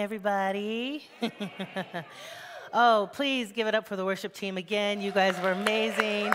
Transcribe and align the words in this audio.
Everybody. 0.00 1.04
oh, 2.72 3.10
please 3.12 3.52
give 3.52 3.66
it 3.66 3.74
up 3.74 3.86
for 3.86 3.96
the 3.96 4.04
worship 4.04 4.32
team 4.32 4.56
again. 4.56 5.02
You 5.02 5.12
guys 5.12 5.38
were 5.42 5.52
amazing. 5.52 6.32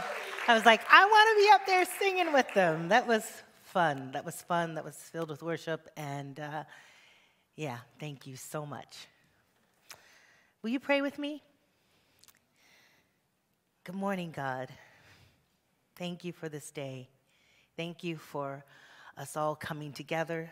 I 0.48 0.54
was 0.54 0.66
like, 0.66 0.82
I 0.92 1.04
want 1.04 1.30
to 1.32 1.44
be 1.44 1.52
up 1.52 1.66
there 1.66 1.86
singing 2.00 2.32
with 2.32 2.54
them. 2.54 2.90
That 2.90 3.08
was 3.08 3.26
fun. 3.64 4.12
That 4.12 4.24
was 4.24 4.36
fun. 4.44 4.76
That 4.76 4.86
was 4.86 4.96
filled 4.96 5.30
with 5.30 5.42
worship. 5.42 5.90
And 5.98 6.40
uh, 6.40 6.64
yeah, 7.56 7.80
thank 8.00 8.28
you 8.28 8.36
so 8.36 8.68
much. 8.68 9.08
Will 10.62 10.70
you 10.70 10.80
pray 10.80 11.02
with 11.02 11.18
me? 11.18 11.42
Good 13.84 13.96
morning, 13.96 14.32
God. 14.32 14.70
Thank 15.96 16.24
you 16.24 16.34
for 16.34 16.50
this 16.50 16.70
day. 16.70 17.10
Thank 17.76 18.04
you 18.04 18.18
for 18.18 18.64
us 19.18 19.36
all 19.36 19.56
coming 19.56 19.92
together. 19.92 20.52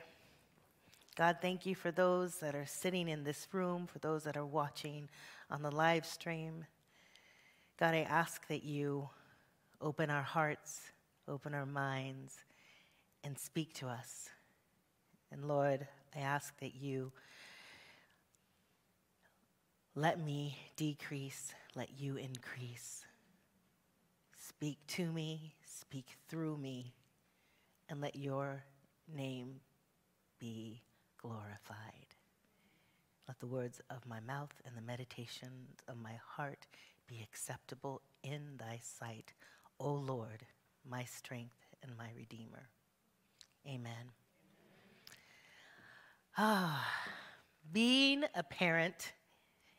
God, 1.16 1.38
thank 1.42 1.66
you 1.66 1.76
for 1.76 1.92
those 1.92 2.38
that 2.38 2.56
are 2.56 2.66
sitting 2.66 3.08
in 3.08 3.24
this 3.24 3.48
room, 3.52 3.86
for 3.86 4.00
those 4.00 4.24
that 4.24 4.36
are 4.36 4.46
watching 4.46 5.10
on 5.52 5.62
the 5.62 5.70
live 5.70 6.06
stream. 6.06 6.66
God, 7.80 7.94
I 7.94 8.02
ask 8.02 8.48
that 8.48 8.64
you 8.64 9.10
open 9.80 10.10
our 10.10 10.24
hearts, 10.24 10.82
open 11.28 11.54
our 11.54 11.68
minds, 11.68 12.38
and 13.24 13.38
speak 13.38 13.74
to 13.76 13.88
us. 13.88 14.30
And 15.32 15.46
Lord, 15.46 15.88
I 16.16 16.20
ask 16.20 16.60
that 16.60 16.76
you 16.76 17.12
let 19.96 20.20
me 20.20 20.58
decrease, 20.76 21.54
let 21.76 22.00
you 22.00 22.16
increase. 22.16 23.06
Speak 24.40 24.80
to 24.88 25.12
me, 25.12 25.54
speak 25.64 26.18
through 26.28 26.58
me, 26.58 26.94
and 27.88 28.02
let 28.02 28.16
your 28.16 28.64
name 29.16 29.60
be 30.40 30.82
glorified. 31.24 32.14
Let 33.28 33.40
the 33.40 33.48
words 33.48 33.82
of 33.90 34.06
my 34.06 34.20
mouth 34.20 34.54
and 34.66 34.76
the 34.76 34.82
meditations 34.82 35.80
of 35.88 35.98
my 35.98 36.20
heart 36.36 36.68
be 37.08 37.22
acceptable 37.24 38.02
in 38.24 38.58
thy 38.58 38.80
sight, 38.82 39.34
O 39.80 39.94
Lord, 39.94 40.46
my 40.88 41.06
strength 41.06 41.56
and 41.82 41.96
my 41.98 42.10
redeemer. 42.18 42.68
Amen. 43.66 44.12
Ah, 46.38 46.86
being 47.72 48.26
a 48.36 48.44
parent 48.44 49.14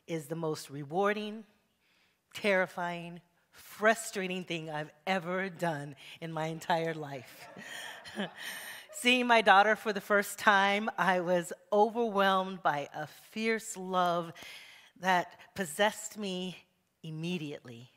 is 0.06 0.27
the 0.27 0.36
most 0.36 0.70
rewarding, 0.70 1.45
terrifying, 2.33 3.20
frustrating 3.51 4.45
thing 4.45 4.70
I've 4.70 4.91
ever 5.06 5.51
done 5.51 5.97
in 6.23 6.33
my 6.33 6.47
entire 6.47 6.95
life. 6.95 7.47
Seeing 8.97 9.27
my 9.27 9.41
daughter 9.41 9.75
for 9.75 9.92
the 9.92 10.00
first 10.00 10.39
time, 10.39 10.89
I 10.96 11.20
was 11.20 11.52
overwhelmed 11.73 12.63
by 12.63 12.89
a 12.95 13.08
fierce 13.33 13.77
love 13.77 14.33
that 15.01 15.33
possessed 15.57 16.17
me 16.17 16.57
immediately. 17.02 17.91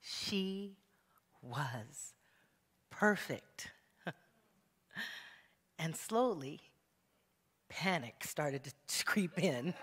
She 0.00 0.76
was 1.42 2.14
perfect. 2.90 3.72
and 5.78 5.96
slowly, 5.96 6.60
panic 7.68 8.22
started 8.24 8.64
to 8.64 9.04
creep 9.04 9.42
in. 9.42 9.74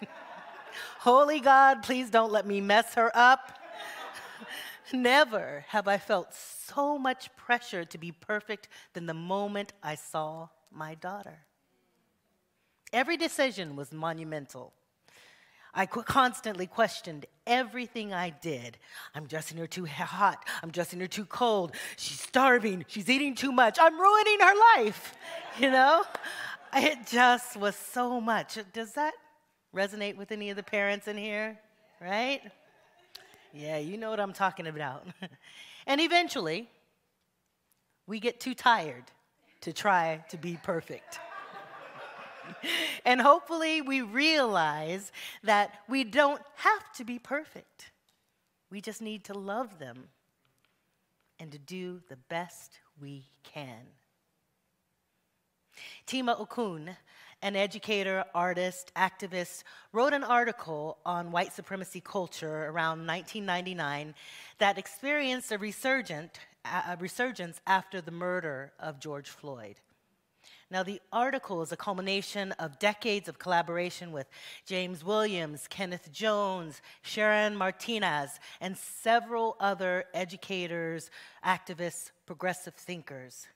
Holy 0.99 1.41
God, 1.41 1.83
please 1.83 2.09
don't 2.09 2.31
let 2.31 2.47
me 2.47 2.61
mess 2.61 2.93
her 2.93 3.11
up. 3.13 3.59
Never 4.93 5.65
have 5.69 5.87
I 5.87 5.97
felt 5.97 6.33
so 6.33 6.97
much 6.97 7.35
pressure 7.35 7.83
to 7.85 7.97
be 7.97 8.11
perfect 8.11 8.69
than 8.93 9.05
the 9.05 9.13
moment 9.13 9.73
I 9.83 9.95
saw 9.95 10.49
my 10.71 10.95
daughter. 10.95 11.39
Every 12.93 13.17
decision 13.17 13.75
was 13.75 13.91
monumental. 13.91 14.73
I 15.73 15.85
constantly 15.85 16.65
questioned 16.65 17.25
everything 17.45 18.13
I 18.13 18.31
did. 18.31 18.77
I'm 19.13 19.27
dressing 19.27 19.57
her 19.59 19.67
too 19.67 19.85
hot. 19.85 20.47
I'm 20.63 20.71
dressing 20.71 20.99
her 21.01 21.07
too 21.07 21.25
cold. 21.25 21.73
She's 21.97 22.19
starving. 22.19 22.85
She's 22.87 23.09
eating 23.09 23.35
too 23.35 23.51
much. 23.51 23.77
I'm 23.79 23.99
ruining 23.99 24.39
her 24.39 24.53
life. 24.77 25.13
You 25.59 25.71
know? 25.71 26.03
It 26.73 27.07
just 27.07 27.57
was 27.57 27.75
so 27.75 28.19
much. 28.19 28.57
Does 28.73 28.93
that 28.93 29.13
resonate 29.75 30.17
with 30.17 30.31
any 30.31 30.49
of 30.49 30.55
the 30.55 30.63
parents 30.63 31.07
in 31.07 31.17
here? 31.17 31.59
Right? 32.01 32.41
Yeah, 33.57 33.79
you 33.79 33.97
know 33.97 34.11
what 34.11 34.19
I'm 34.19 34.33
talking 34.33 34.67
about. 34.67 35.03
and 35.87 35.99
eventually, 35.99 36.69
we 38.05 38.19
get 38.19 38.39
too 38.39 38.53
tired 38.53 39.05
to 39.61 39.73
try 39.73 40.23
to 40.29 40.37
be 40.37 40.59
perfect. 40.61 41.19
and 43.05 43.19
hopefully, 43.19 43.81
we 43.81 44.01
realize 44.01 45.11
that 45.43 45.79
we 45.89 46.03
don't 46.03 46.41
have 46.57 46.93
to 46.97 47.03
be 47.03 47.17
perfect. 47.17 47.89
We 48.69 48.79
just 48.79 49.01
need 49.01 49.23
to 49.23 49.33
love 49.33 49.79
them 49.79 50.09
and 51.39 51.51
to 51.51 51.57
do 51.57 52.01
the 52.09 52.17
best 52.29 52.77
we 53.01 53.25
can. 53.41 53.87
Tema 56.05 56.35
Okun 56.39 56.95
an 57.41 57.55
educator, 57.55 58.25
artist, 58.33 58.91
activist, 58.95 59.63
wrote 59.93 60.13
an 60.13 60.23
article 60.23 60.97
on 61.05 61.31
white 61.31 61.53
supremacy 61.53 62.01
culture 62.01 62.65
around 62.65 63.05
1999 63.05 64.15
that 64.57 64.77
experienced 64.77 65.51
a, 65.51 65.57
resurgent, 65.57 66.39
a 66.65 66.97
resurgence 66.99 67.61
after 67.67 68.01
the 68.01 68.11
murder 68.11 68.73
of 68.79 68.99
George 68.99 69.29
Floyd. 69.29 69.75
Now, 70.69 70.83
the 70.83 70.99
article 71.13 71.61
is 71.61 71.71
a 71.71 71.77
culmination 71.77 72.51
of 72.53 72.77
decades 72.77 73.29
of 73.29 73.39
collaboration 73.39 74.11
with 74.11 74.27
James 74.65 75.01
Williams, 75.01 75.65
Kenneth 75.69 76.11
Jones, 76.11 76.81
Sharon 77.01 77.55
Martinas, 77.55 78.31
and 78.59 78.77
several 78.77 79.55
other 79.61 80.03
educators, 80.13 81.09
activists, 81.45 82.11
progressive 82.25 82.75
thinkers. 82.75 83.47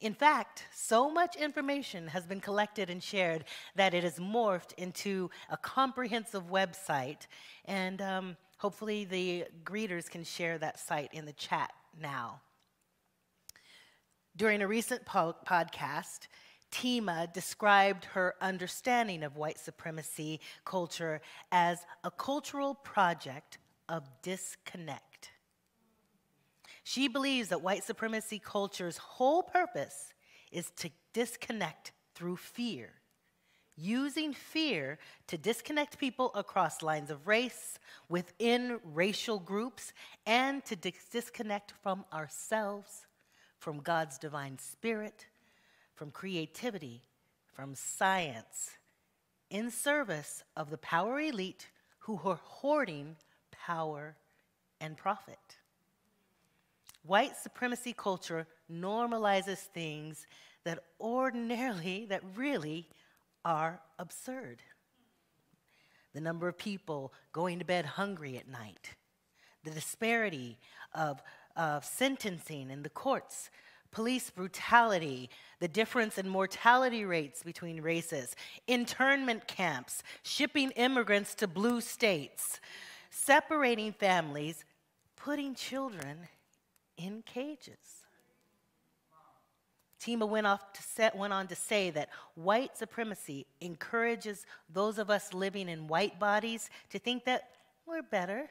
In 0.00 0.12
fact, 0.14 0.64
so 0.74 1.10
much 1.10 1.36
information 1.36 2.08
has 2.08 2.26
been 2.26 2.40
collected 2.40 2.90
and 2.90 3.02
shared 3.02 3.44
that 3.74 3.94
it 3.94 4.04
has 4.04 4.18
morphed 4.18 4.74
into 4.76 5.30
a 5.50 5.56
comprehensive 5.56 6.50
website. 6.50 7.26
And 7.64 8.02
um, 8.02 8.36
hopefully, 8.58 9.04
the 9.04 9.46
greeters 9.64 10.10
can 10.10 10.24
share 10.24 10.58
that 10.58 10.78
site 10.78 11.10
in 11.12 11.24
the 11.24 11.32
chat 11.32 11.72
now. 11.98 12.40
During 14.36 14.62
a 14.62 14.66
recent 14.66 15.06
po- 15.06 15.36
podcast, 15.46 16.26
Tema 16.70 17.28
described 17.32 18.04
her 18.06 18.34
understanding 18.40 19.22
of 19.22 19.36
white 19.36 19.60
supremacy 19.60 20.40
culture 20.64 21.20
as 21.52 21.86
a 22.02 22.10
cultural 22.10 22.74
project 22.74 23.58
of 23.88 24.02
disconnect. 24.22 25.13
She 26.84 27.08
believes 27.08 27.48
that 27.48 27.62
white 27.62 27.82
supremacy 27.82 28.38
culture's 28.38 28.98
whole 28.98 29.42
purpose 29.42 30.12
is 30.52 30.70
to 30.76 30.90
disconnect 31.14 31.92
through 32.14 32.36
fear, 32.36 32.90
using 33.74 34.34
fear 34.34 34.98
to 35.26 35.38
disconnect 35.38 35.98
people 35.98 36.30
across 36.34 36.82
lines 36.82 37.10
of 37.10 37.26
race, 37.26 37.78
within 38.10 38.78
racial 38.84 39.38
groups, 39.38 39.94
and 40.26 40.62
to 40.66 40.76
dis- 40.76 41.08
disconnect 41.10 41.72
from 41.82 42.04
ourselves, 42.12 43.06
from 43.58 43.80
God's 43.80 44.18
divine 44.18 44.58
spirit, 44.58 45.26
from 45.94 46.10
creativity, 46.10 47.00
from 47.46 47.74
science, 47.74 48.72
in 49.48 49.70
service 49.70 50.44
of 50.54 50.68
the 50.68 50.78
power 50.78 51.18
elite 51.18 51.70
who 52.00 52.20
are 52.24 52.40
hoarding 52.42 53.16
power 53.50 54.16
and 54.80 54.98
profit. 54.98 55.56
White 57.06 57.36
supremacy 57.36 57.92
culture 57.92 58.46
normalizes 58.72 59.58
things 59.58 60.26
that 60.64 60.78
ordinarily, 61.00 62.06
that 62.06 62.22
really 62.34 62.88
are 63.44 63.80
absurd. 63.98 64.62
The 66.14 66.20
number 66.20 66.48
of 66.48 66.56
people 66.56 67.12
going 67.32 67.58
to 67.58 67.64
bed 67.64 67.84
hungry 67.84 68.38
at 68.38 68.48
night, 68.48 68.94
the 69.64 69.70
disparity 69.70 70.58
of, 70.94 71.22
of 71.56 71.84
sentencing 71.84 72.70
in 72.70 72.82
the 72.82 72.88
courts, 72.88 73.50
police 73.90 74.30
brutality, 74.30 75.28
the 75.60 75.68
difference 75.68 76.16
in 76.16 76.28
mortality 76.28 77.04
rates 77.04 77.42
between 77.42 77.82
races, 77.82 78.34
internment 78.66 79.46
camps, 79.46 80.02
shipping 80.22 80.70
immigrants 80.70 81.34
to 81.34 81.46
blue 81.46 81.80
states, 81.80 82.60
separating 83.10 83.92
families, 83.92 84.64
putting 85.16 85.54
children 85.54 86.28
in 86.96 87.22
cages. 87.22 88.04
Tema 89.98 90.26
went, 90.26 90.46
off 90.46 90.72
to 90.74 90.82
set, 90.82 91.16
went 91.16 91.32
on 91.32 91.46
to 91.46 91.54
say 91.54 91.88
that 91.90 92.10
white 92.34 92.76
supremacy 92.76 93.46
encourages 93.60 94.44
those 94.68 94.98
of 94.98 95.08
us 95.08 95.32
living 95.32 95.68
in 95.68 95.88
white 95.88 96.18
bodies 96.20 96.68
to 96.90 96.98
think 96.98 97.24
that 97.24 97.48
we're 97.86 98.02
better 98.02 98.50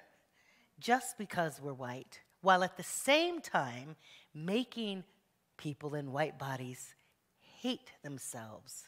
just 0.79 1.17
because 1.17 1.61
we're 1.61 1.73
white, 1.73 2.21
while 2.41 2.63
at 2.63 2.75
the 2.75 2.83
same 2.83 3.39
time 3.39 3.95
making 4.33 5.03
people 5.57 5.93
in 5.93 6.11
white 6.11 6.39
bodies 6.39 6.95
hate 7.61 7.91
themselves. 8.01 8.85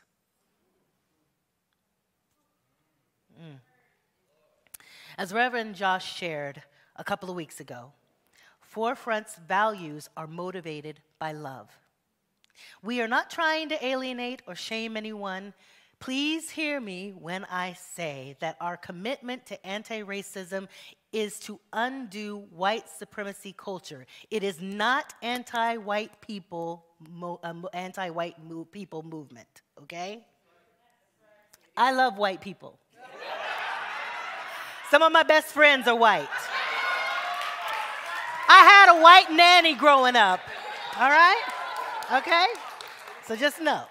Mm. 3.39 3.59
As 5.17 5.33
Reverend 5.33 5.75
Josh 5.75 6.17
shared 6.17 6.63
a 6.95 7.03
couple 7.03 7.29
of 7.29 7.35
weeks 7.35 7.59
ago, 7.59 7.91
Forefront's 8.69 9.35
values 9.47 10.09
are 10.17 10.27
motivated 10.27 11.00
by 11.19 11.31
love. 11.31 11.69
We 12.81 13.01
are 13.01 13.07
not 13.07 13.29
trying 13.29 13.69
to 13.69 13.85
alienate 13.85 14.41
or 14.47 14.56
shame 14.56 14.97
anyone. 14.97 15.53
Please 16.00 16.50
hear 16.50 16.79
me 16.79 17.13
when 17.17 17.45
I 17.45 17.73
say 17.73 18.35
that 18.39 18.57
our 18.59 18.77
commitment 18.77 19.45
to 19.47 19.65
anti 19.65 20.01
racism 20.01 20.67
is 21.15 21.39
to 21.39 21.57
undo 21.71 22.45
white 22.50 22.89
supremacy 22.89 23.56
culture. 23.57 24.06
It 24.29 24.44
is 24.44 24.62
not 24.62 25.13
anti-white 25.21 26.19
people, 26.19 26.85
um, 27.41 27.65
anti-white 27.73 28.35
people 28.73 29.01
movement. 29.01 29.62
Okay? 29.83 30.25
I 31.77 31.94
love 31.94 32.17
white 32.17 32.41
people. 32.41 32.77
Some 34.91 35.03
of 35.03 35.12
my 35.13 35.23
best 35.23 35.47
friends 35.47 35.88
are 35.88 35.95
white. 35.95 36.27
I 38.47 38.63
had 38.63 38.97
a 38.97 39.01
white 39.01 39.31
nanny 39.31 39.75
growing 39.75 40.15
up. 40.15 40.39
All 40.97 41.09
right? 41.09 41.42
Okay? 42.13 42.45
So 43.25 43.36
just 43.36 43.62
know, 43.62 43.83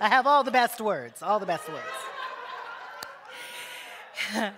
I 0.00 0.08
have 0.08 0.26
all 0.26 0.44
the 0.44 0.50
best 0.50 0.80
words, 0.80 1.22
all 1.22 1.38
the 1.38 1.46
best 1.46 1.68
words. 1.68 1.82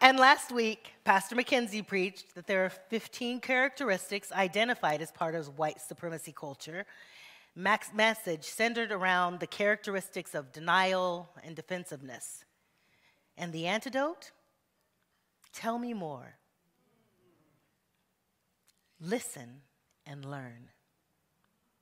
and 0.00 0.18
last 0.18 0.52
week, 0.52 0.92
Pastor 1.04 1.34
McKenzie 1.34 1.86
preached 1.86 2.34
that 2.34 2.46
there 2.46 2.64
are 2.64 2.70
15 2.70 3.40
characteristics 3.40 4.30
identified 4.32 5.00
as 5.00 5.10
part 5.10 5.34
of 5.34 5.58
white 5.58 5.80
supremacy 5.80 6.32
culture. 6.32 6.84
Mac's 7.54 7.92
message 7.92 8.44
centered 8.44 8.92
around 8.92 9.40
the 9.40 9.46
characteristics 9.46 10.34
of 10.34 10.52
denial 10.52 11.28
and 11.42 11.56
defensiveness. 11.56 12.44
And 13.36 13.52
the 13.52 13.66
antidote? 13.66 14.30
Tell 15.52 15.78
me 15.78 15.92
more. 15.92 16.36
Listen 19.04 19.62
and 20.06 20.24
learn. 20.24 20.68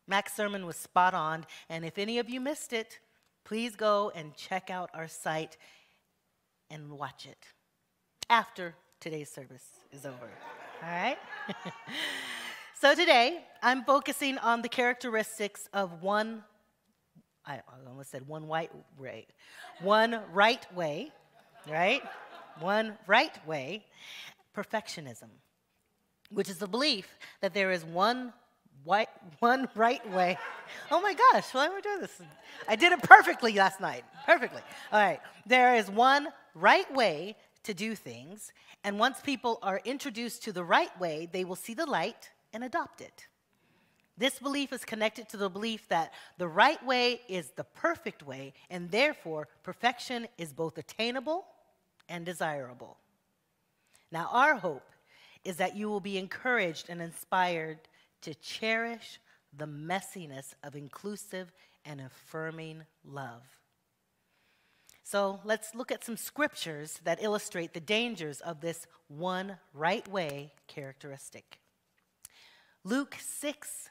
Mac's 0.08 0.34
sermon 0.34 0.64
was 0.64 0.76
spot 0.76 1.12
on, 1.12 1.44
and 1.68 1.84
if 1.84 1.98
any 1.98 2.18
of 2.18 2.30
you 2.30 2.40
missed 2.40 2.72
it, 2.72 2.98
please 3.44 3.76
go 3.76 4.10
and 4.14 4.34
check 4.34 4.70
out 4.70 4.88
our 4.94 5.06
site 5.06 5.58
and 6.70 6.90
watch 6.90 7.26
it 7.26 7.46
after 8.30 8.74
today's 9.00 9.30
service 9.30 9.64
is 9.92 10.06
over. 10.06 10.30
All 10.82 10.88
right? 10.88 11.18
so 12.80 12.94
today, 12.94 13.44
I'm 13.62 13.84
focusing 13.84 14.38
on 14.38 14.62
the 14.62 14.68
characteristics 14.70 15.68
of 15.74 16.02
one, 16.02 16.42
I 17.44 17.60
almost 17.86 18.10
said 18.10 18.26
one 18.26 18.46
white 18.46 18.70
way, 18.96 19.26
one 19.82 20.20
right 20.32 20.74
way, 20.74 21.12
right? 21.68 22.02
One 22.60 22.96
right 23.06 23.46
way, 23.46 23.84
perfectionism, 24.56 25.28
which 26.32 26.48
is 26.48 26.58
the 26.58 26.66
belief 26.66 27.18
that 27.40 27.54
there 27.54 27.70
is 27.70 27.84
one 27.84 28.32
white, 28.84 29.08
one 29.40 29.68
right 29.74 30.08
way. 30.10 30.38
Oh 30.90 31.00
my 31.00 31.14
gosh, 31.14 31.52
why 31.52 31.66
am 31.66 31.72
I 31.72 31.80
doing 31.80 32.00
this? 32.00 32.20
I 32.68 32.76
did 32.76 32.92
it 32.92 33.02
perfectly 33.02 33.54
last 33.54 33.80
night. 33.80 34.04
Perfectly. 34.26 34.62
All 34.92 35.00
right. 35.00 35.20
There 35.46 35.74
is 35.74 35.90
one 35.90 36.28
right 36.54 36.92
way 36.94 37.36
to 37.64 37.74
do 37.74 37.94
things, 37.94 38.52
and 38.84 38.98
once 38.98 39.20
people 39.20 39.58
are 39.62 39.80
introduced 39.84 40.44
to 40.44 40.52
the 40.52 40.64
right 40.64 40.98
way, 40.98 41.28
they 41.30 41.44
will 41.44 41.56
see 41.56 41.74
the 41.74 41.86
light 41.86 42.30
and 42.52 42.64
adopt 42.64 43.00
it. 43.00 43.26
This 44.16 44.38
belief 44.38 44.72
is 44.72 44.84
connected 44.84 45.28
to 45.30 45.36
the 45.36 45.48
belief 45.48 45.88
that 45.88 46.12
the 46.36 46.48
right 46.48 46.84
way 46.84 47.22
is 47.28 47.50
the 47.56 47.64
perfect 47.64 48.22
way, 48.22 48.52
and 48.68 48.90
therefore 48.90 49.48
perfection 49.62 50.28
is 50.36 50.52
both 50.52 50.76
attainable 50.76 51.46
and 52.08 52.26
desirable. 52.26 52.98
Now, 54.12 54.28
our 54.32 54.56
hope 54.56 54.90
is 55.44 55.56
that 55.56 55.76
you 55.76 55.88
will 55.88 56.00
be 56.00 56.18
encouraged 56.18 56.88
and 56.88 57.00
inspired 57.00 57.78
to 58.22 58.34
cherish 58.34 59.20
the 59.56 59.66
messiness 59.66 60.54
of 60.62 60.76
inclusive 60.76 61.52
and 61.84 62.00
affirming 62.00 62.82
love. 63.04 63.42
So 65.02 65.40
let's 65.44 65.74
look 65.74 65.90
at 65.90 66.04
some 66.04 66.16
scriptures 66.16 67.00
that 67.04 67.22
illustrate 67.22 67.72
the 67.72 67.80
dangers 67.80 68.40
of 68.40 68.60
this 68.60 68.86
one 69.08 69.56
right 69.74 70.06
way 70.06 70.52
characteristic. 70.68 71.58
Luke 72.84 73.16
6, 73.18 73.88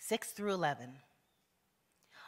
6 0.00 0.30
through 0.30 0.52
11. 0.52 0.88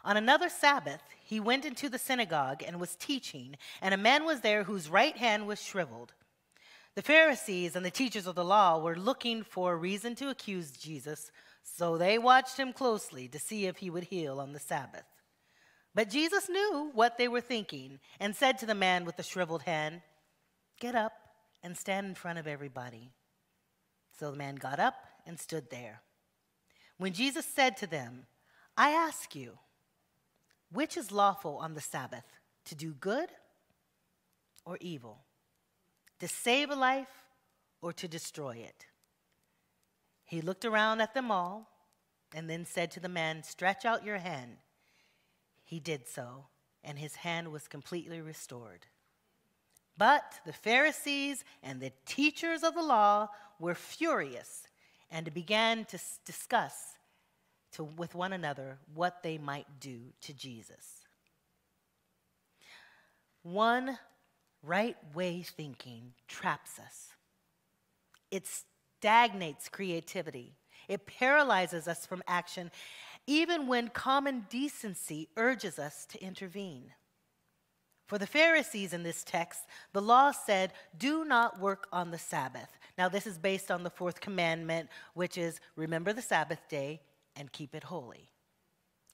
On 0.04 0.16
another 0.16 0.48
Sabbath, 0.48 1.02
he 1.20 1.40
went 1.40 1.64
into 1.64 1.88
the 1.88 1.98
synagogue 1.98 2.62
and 2.64 2.80
was 2.80 2.94
teaching, 2.94 3.56
and 3.82 3.92
a 3.92 3.98
man 3.98 4.24
was 4.24 4.40
there 4.40 4.62
whose 4.62 4.88
right 4.88 5.16
hand 5.16 5.46
was 5.46 5.60
shriveled. 5.60 6.12
The 6.98 7.02
Pharisees 7.02 7.76
and 7.76 7.86
the 7.86 7.92
teachers 7.92 8.26
of 8.26 8.34
the 8.34 8.44
law 8.44 8.80
were 8.80 8.96
looking 8.96 9.44
for 9.44 9.72
a 9.72 9.76
reason 9.76 10.16
to 10.16 10.30
accuse 10.30 10.72
Jesus, 10.72 11.30
so 11.62 11.96
they 11.96 12.18
watched 12.18 12.56
him 12.56 12.72
closely 12.72 13.28
to 13.28 13.38
see 13.38 13.66
if 13.66 13.76
he 13.76 13.88
would 13.88 14.02
heal 14.02 14.40
on 14.40 14.52
the 14.52 14.58
Sabbath. 14.58 15.04
But 15.94 16.10
Jesus 16.10 16.48
knew 16.48 16.90
what 16.94 17.16
they 17.16 17.28
were 17.28 17.40
thinking 17.40 18.00
and 18.18 18.34
said 18.34 18.58
to 18.58 18.66
the 18.66 18.74
man 18.74 19.04
with 19.04 19.16
the 19.16 19.22
shriveled 19.22 19.62
hand, 19.62 20.02
Get 20.80 20.96
up 20.96 21.12
and 21.62 21.76
stand 21.76 22.08
in 22.08 22.14
front 22.16 22.40
of 22.40 22.48
everybody. 22.48 23.12
So 24.18 24.32
the 24.32 24.36
man 24.36 24.56
got 24.56 24.80
up 24.80 24.96
and 25.24 25.38
stood 25.38 25.70
there. 25.70 26.02
When 26.96 27.12
Jesus 27.12 27.46
said 27.46 27.76
to 27.76 27.86
them, 27.86 28.26
I 28.76 28.90
ask 28.90 29.36
you, 29.36 29.60
which 30.72 30.96
is 30.96 31.12
lawful 31.12 31.58
on 31.58 31.74
the 31.74 31.80
Sabbath, 31.80 32.24
to 32.64 32.74
do 32.74 32.92
good 32.92 33.28
or 34.64 34.78
evil? 34.80 35.20
To 36.20 36.28
save 36.28 36.70
a 36.70 36.76
life 36.76 37.24
or 37.80 37.92
to 37.92 38.08
destroy 38.08 38.56
it. 38.56 38.86
He 40.24 40.40
looked 40.40 40.64
around 40.64 41.00
at 41.00 41.14
them 41.14 41.30
all 41.30 41.70
and 42.34 42.48
then 42.50 42.64
said 42.64 42.90
to 42.92 43.00
the 43.00 43.08
man, 43.08 43.42
Stretch 43.42 43.84
out 43.84 44.04
your 44.04 44.18
hand. 44.18 44.58
He 45.64 45.80
did 45.80 46.08
so, 46.08 46.46
and 46.84 46.98
his 46.98 47.16
hand 47.16 47.52
was 47.52 47.68
completely 47.68 48.20
restored. 48.20 48.86
But 49.96 50.40
the 50.46 50.52
Pharisees 50.52 51.44
and 51.62 51.80
the 51.80 51.92
teachers 52.06 52.62
of 52.62 52.74
the 52.74 52.82
law 52.82 53.28
were 53.58 53.74
furious 53.74 54.68
and 55.10 55.32
began 55.34 55.84
to 55.86 55.98
discuss 56.24 56.74
to, 57.72 57.84
with 57.84 58.14
one 58.14 58.32
another 58.32 58.78
what 58.94 59.22
they 59.22 59.38
might 59.38 59.80
do 59.80 60.00
to 60.22 60.32
Jesus. 60.32 61.06
One 63.42 63.98
Right 64.62 64.96
way 65.14 65.42
thinking 65.42 66.12
traps 66.26 66.78
us. 66.78 67.14
It 68.30 68.46
stagnates 68.98 69.68
creativity. 69.68 70.56
It 70.88 71.06
paralyzes 71.06 71.86
us 71.86 72.06
from 72.06 72.22
action, 72.26 72.70
even 73.26 73.66
when 73.66 73.88
common 73.88 74.46
decency 74.48 75.28
urges 75.36 75.78
us 75.78 76.06
to 76.06 76.22
intervene. 76.22 76.92
For 78.06 78.16
the 78.16 78.26
Pharisees 78.26 78.94
in 78.94 79.02
this 79.02 79.22
text, 79.22 79.60
the 79.92 80.00
law 80.00 80.30
said, 80.30 80.72
Do 80.96 81.26
not 81.26 81.60
work 81.60 81.86
on 81.92 82.10
the 82.10 82.18
Sabbath. 82.18 82.78
Now, 82.96 83.10
this 83.10 83.26
is 83.26 83.36
based 83.36 83.70
on 83.70 83.82
the 83.82 83.90
fourth 83.90 84.20
commandment, 84.20 84.88
which 85.12 85.36
is 85.36 85.60
remember 85.76 86.14
the 86.14 86.22
Sabbath 86.22 86.66
day 86.70 87.02
and 87.36 87.52
keep 87.52 87.74
it 87.74 87.84
holy. 87.84 88.30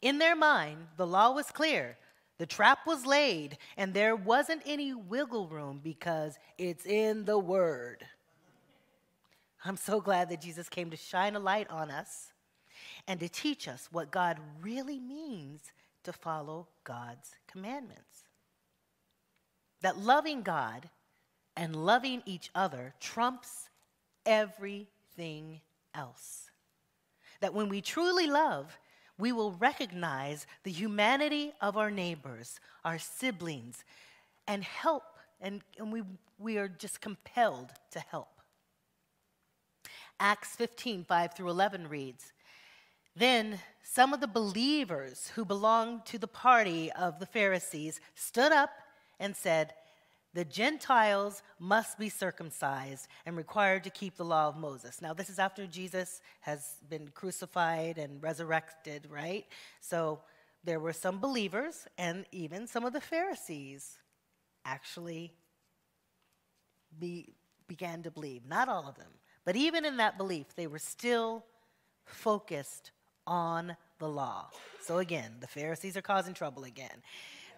In 0.01 0.19
their 0.19 0.37
mind, 0.37 0.87
the 0.97 1.07
law 1.07 1.33
was 1.33 1.51
clear 1.51 1.99
the 2.39 2.47
trap 2.47 2.87
was 2.87 3.07
laid, 3.07 3.59
and 3.77 3.95
there 3.95 4.17
wasn't 4.17 4.63
any 4.67 4.93
wiggle 4.93 5.49
room 5.49 5.81
because 5.83 6.39
it's 6.59 6.85
in 6.85 7.25
the 7.25 7.39
Word. 7.39 8.05
I'm 9.65 9.77
so 9.77 10.01
glad 10.01 10.29
that 10.29 10.43
Jesus 10.43 10.69
came 10.69 10.91
to 10.91 10.97
shine 10.97 11.37
a 11.37 11.41
light 11.41 11.71
on 11.71 11.91
us 11.91 12.33
and 13.07 13.21
to 13.21 13.29
teach 13.29 13.69
us 13.69 13.89
what 13.93 14.11
God 14.11 14.39
really 14.61 14.99
means 14.99 15.61
to 16.03 16.13
follow 16.13 16.69
God's 16.83 17.31
commandments. 17.47 18.25
That 19.81 19.99
loving 19.99 20.43
God 20.43 20.89
and 21.57 21.77
loving 21.77 22.23
each 22.27 22.51
other 22.55 22.95
trumps 23.01 23.69
everything 24.27 25.61
else. 25.95 26.51
That 27.41 27.55
when 27.55 27.69
we 27.69 27.81
truly 27.81 28.27
love, 28.27 28.77
we 29.19 29.33
will 29.33 29.53
recognize 29.53 30.47
the 30.65 30.71
humanity 30.71 31.53
of 31.61 31.77
our 31.77 31.91
neighbors, 31.91 32.59
our 32.85 32.99
siblings, 32.99 33.85
and 34.47 34.65
help, 34.65 35.05
and, 35.41 35.63
and 35.79 35.93
we, 35.93 36.03
we 36.39 36.59
are 36.59 36.69
just 36.69 37.01
compelled 37.01 37.71
to 37.93 38.01
help. 38.01 38.29
Acts 40.21 40.57
15, 40.57 41.05
5 41.05 41.35
through 41.35 41.51
11 41.51 41.89
reads 41.89 42.33
Then 43.17 43.61
some 43.83 44.13
of 44.13 44.21
the 44.21 44.27
believers 44.27 45.31
who 45.35 45.45
belonged 45.45 46.07
to 46.07 46.19
the 46.19 46.29
party 46.29 46.91
of 46.93 47.19
the 47.19 47.27
Pharisees 47.27 48.01
stood 48.15 48.53
up 48.53 48.71
and 49.21 49.37
said, 49.37 49.75
the 50.35 50.45
Gentiles 50.45 51.43
must 51.61 51.97
be 51.97 52.09
circumcised 52.09 53.07
and 53.25 53.37
required 53.37 53.85
to 53.85 53.91
keep 53.91 54.17
the 54.17 54.25
law 54.25 54.49
of 54.49 54.57
Moses. 54.57 55.01
Now, 55.01 55.15
this 55.15 55.31
is 55.31 55.39
after 55.39 55.67
Jesus 55.67 56.21
has 56.41 56.79
been 56.91 57.09
crucified 57.15 57.99
and 57.99 58.21
resurrected, 58.21 59.07
right? 59.09 59.47
So 59.81 60.21
there 60.65 60.81
were 60.81 60.93
some 60.93 61.21
believers 61.21 61.87
and 61.99 62.27
even 62.33 62.67
some 62.67 62.85
of 62.85 62.93
the 62.93 63.01
Pharisees 63.01 63.99
actually 64.65 65.33
be, 66.99 67.35
began 67.69 68.03
to 68.03 68.11
believe. 68.11 68.43
Not 68.47 68.69
all 68.69 68.89
of 68.89 68.97
them, 68.97 69.13
but 69.45 69.55
even 69.55 69.85
in 69.85 69.99
that 69.99 70.19
belief, 70.19 70.57
they 70.57 70.67
were 70.67 70.79
still 70.81 71.45
focused 72.05 72.91
on 73.27 73.77
the 73.99 74.09
law. 74.09 74.51
So 74.81 74.99
again, 74.99 75.37
the 75.41 75.47
Pharisees 75.47 75.97
are 75.97 76.03
causing 76.03 76.35
trouble 76.35 76.65
again. 76.65 77.03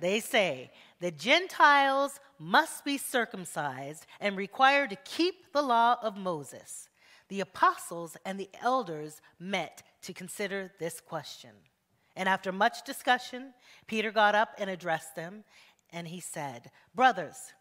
They 0.01 0.21
say 0.21 0.71
the 1.01 1.11
Gentiles 1.11 2.21
must 2.39 2.85
be 2.85 2.99
circumcised 2.99 4.07
and 4.21 4.37
required 4.37 4.91
to 4.91 4.97
keep 4.97 5.53
the 5.53 5.63
law 5.63 5.97
of 6.03 6.17
Moses. 6.17 6.89
The 7.29 7.41
apostles 7.41 8.17
and 8.25 8.39
the 8.39 8.51
elders 8.63 9.21
met 9.39 9.83
to 10.03 10.13
consider 10.13 10.73
this 10.79 11.01
question. 11.01 11.51
And 12.15 12.29
after 12.29 12.53
much 12.53 12.85
discussion, 12.85 13.53
Peter 13.87 14.11
got 14.11 14.35
up 14.35 14.51
and 14.59 14.71
addressed 14.71 15.17
them, 15.17 15.45
and 15.91 16.09
he 16.09 16.21
said, 16.21 16.71
Brothers, 16.95 17.53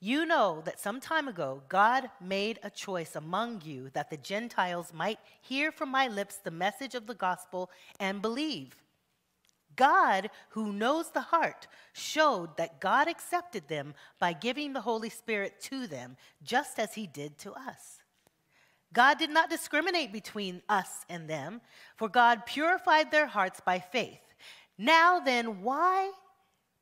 you 0.00 0.24
know 0.24 0.62
that 0.64 0.80
some 0.80 0.98
time 0.98 1.28
ago 1.28 1.62
God 1.68 2.10
made 2.20 2.58
a 2.62 2.70
choice 2.70 3.16
among 3.16 3.62
you 3.64 3.90
that 3.92 4.10
the 4.10 4.16
Gentiles 4.16 4.92
might 4.94 5.18
hear 5.40 5.70
from 5.70 5.90
my 5.90 6.08
lips 6.08 6.36
the 6.36 6.50
message 6.50 6.94
of 6.94 7.06
the 7.06 7.14
gospel 7.14 7.70
and 7.98 8.22
believe. 8.22 8.76
God, 9.80 10.28
who 10.50 10.74
knows 10.74 11.10
the 11.10 11.22
heart, 11.22 11.66
showed 11.94 12.58
that 12.58 12.82
God 12.82 13.08
accepted 13.08 13.66
them 13.66 13.94
by 14.18 14.34
giving 14.34 14.74
the 14.74 14.82
Holy 14.82 15.08
Spirit 15.08 15.58
to 15.62 15.86
them, 15.86 16.18
just 16.42 16.78
as 16.78 16.92
he 16.92 17.06
did 17.06 17.38
to 17.38 17.52
us. 17.54 18.02
God 18.92 19.16
did 19.16 19.30
not 19.30 19.48
discriminate 19.48 20.12
between 20.12 20.60
us 20.68 21.06
and 21.08 21.30
them, 21.30 21.62
for 21.96 22.10
God 22.10 22.44
purified 22.44 23.10
their 23.10 23.26
hearts 23.26 23.62
by 23.64 23.78
faith. 23.78 24.20
Now 24.76 25.18
then, 25.18 25.62
why 25.62 26.10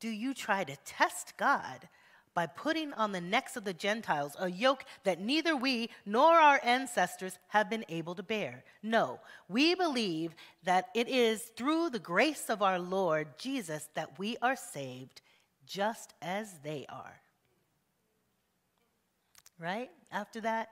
do 0.00 0.08
you 0.08 0.34
try 0.34 0.64
to 0.64 0.74
test 0.84 1.34
God? 1.36 1.88
By 2.38 2.46
putting 2.46 2.92
on 2.92 3.10
the 3.10 3.20
necks 3.20 3.56
of 3.56 3.64
the 3.64 3.72
Gentiles 3.72 4.36
a 4.38 4.48
yoke 4.48 4.84
that 5.02 5.18
neither 5.18 5.56
we 5.56 5.90
nor 6.06 6.34
our 6.34 6.60
ancestors 6.62 7.36
have 7.48 7.68
been 7.68 7.84
able 7.88 8.14
to 8.14 8.22
bear. 8.22 8.62
No, 8.80 9.18
we 9.48 9.74
believe 9.74 10.36
that 10.62 10.86
it 10.94 11.08
is 11.08 11.42
through 11.56 11.90
the 11.90 11.98
grace 11.98 12.48
of 12.48 12.62
our 12.62 12.78
Lord 12.78 13.26
Jesus 13.38 13.88
that 13.94 14.20
we 14.20 14.36
are 14.40 14.54
saved, 14.54 15.20
just 15.66 16.14
as 16.22 16.60
they 16.62 16.86
are. 16.88 17.20
Right? 19.58 19.90
After 20.12 20.40
that, 20.42 20.68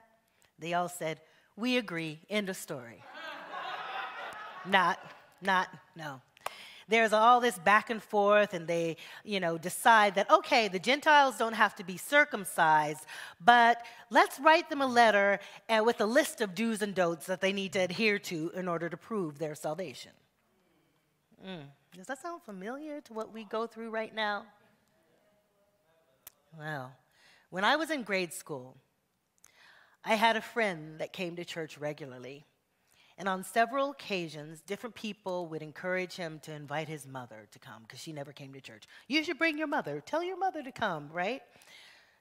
they 0.60 0.72
all 0.72 0.88
said, 0.88 1.20
We 1.56 1.78
agree, 1.78 2.20
end 2.30 2.48
of 2.48 2.56
story. 2.56 3.02
not, 4.66 5.00
not, 5.42 5.66
no 5.96 6.20
there's 6.88 7.12
all 7.12 7.40
this 7.40 7.58
back 7.58 7.90
and 7.90 8.02
forth, 8.02 8.54
and 8.54 8.66
they, 8.66 8.96
you 9.24 9.40
know, 9.40 9.58
decide 9.58 10.14
that, 10.14 10.30
okay, 10.30 10.68
the 10.68 10.78
Gentiles 10.78 11.36
don't 11.36 11.54
have 11.54 11.74
to 11.76 11.84
be 11.84 11.96
circumcised, 11.96 13.04
but 13.44 13.82
let's 14.10 14.38
write 14.38 14.70
them 14.70 14.80
a 14.80 14.86
letter 14.86 15.40
and 15.68 15.84
with 15.84 16.00
a 16.00 16.06
list 16.06 16.40
of 16.40 16.54
do's 16.54 16.82
and 16.82 16.94
don'ts 16.94 17.26
that 17.26 17.40
they 17.40 17.52
need 17.52 17.72
to 17.72 17.80
adhere 17.80 18.18
to 18.20 18.50
in 18.54 18.68
order 18.68 18.88
to 18.88 18.96
prove 18.96 19.38
their 19.38 19.54
salvation. 19.54 20.12
Mm. 21.44 21.64
Does 21.96 22.06
that 22.06 22.20
sound 22.20 22.42
familiar 22.42 23.00
to 23.02 23.12
what 23.12 23.32
we 23.32 23.44
go 23.44 23.66
through 23.66 23.90
right 23.90 24.14
now? 24.14 24.44
Well, 26.58 26.92
when 27.50 27.64
I 27.64 27.76
was 27.76 27.90
in 27.90 28.02
grade 28.02 28.32
school, 28.32 28.76
I 30.04 30.14
had 30.14 30.36
a 30.36 30.40
friend 30.40 30.98
that 30.98 31.12
came 31.12 31.36
to 31.36 31.44
church 31.44 31.78
regularly. 31.78 32.44
And 33.18 33.28
on 33.28 33.44
several 33.44 33.92
occasions, 33.92 34.60
different 34.60 34.94
people 34.94 35.46
would 35.46 35.62
encourage 35.62 36.16
him 36.16 36.38
to 36.40 36.52
invite 36.52 36.88
his 36.88 37.06
mother 37.06 37.48
to 37.50 37.58
come 37.58 37.82
because 37.82 38.00
she 38.00 38.12
never 38.12 38.32
came 38.32 38.52
to 38.52 38.60
church. 38.60 38.84
You 39.08 39.24
should 39.24 39.38
bring 39.38 39.56
your 39.56 39.66
mother. 39.66 40.02
Tell 40.04 40.22
your 40.22 40.36
mother 40.36 40.62
to 40.62 40.70
come, 40.70 41.08
right? 41.12 41.40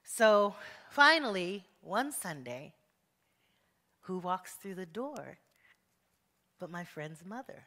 So 0.04 0.54
finally, 0.90 1.64
one 1.82 2.12
Sunday, 2.12 2.72
who 4.02 4.18
walks 4.18 4.52
through 4.52 4.76
the 4.76 4.86
door 4.86 5.38
but 6.58 6.70
my 6.70 6.84
friend's 6.84 7.22
mother? 7.24 7.64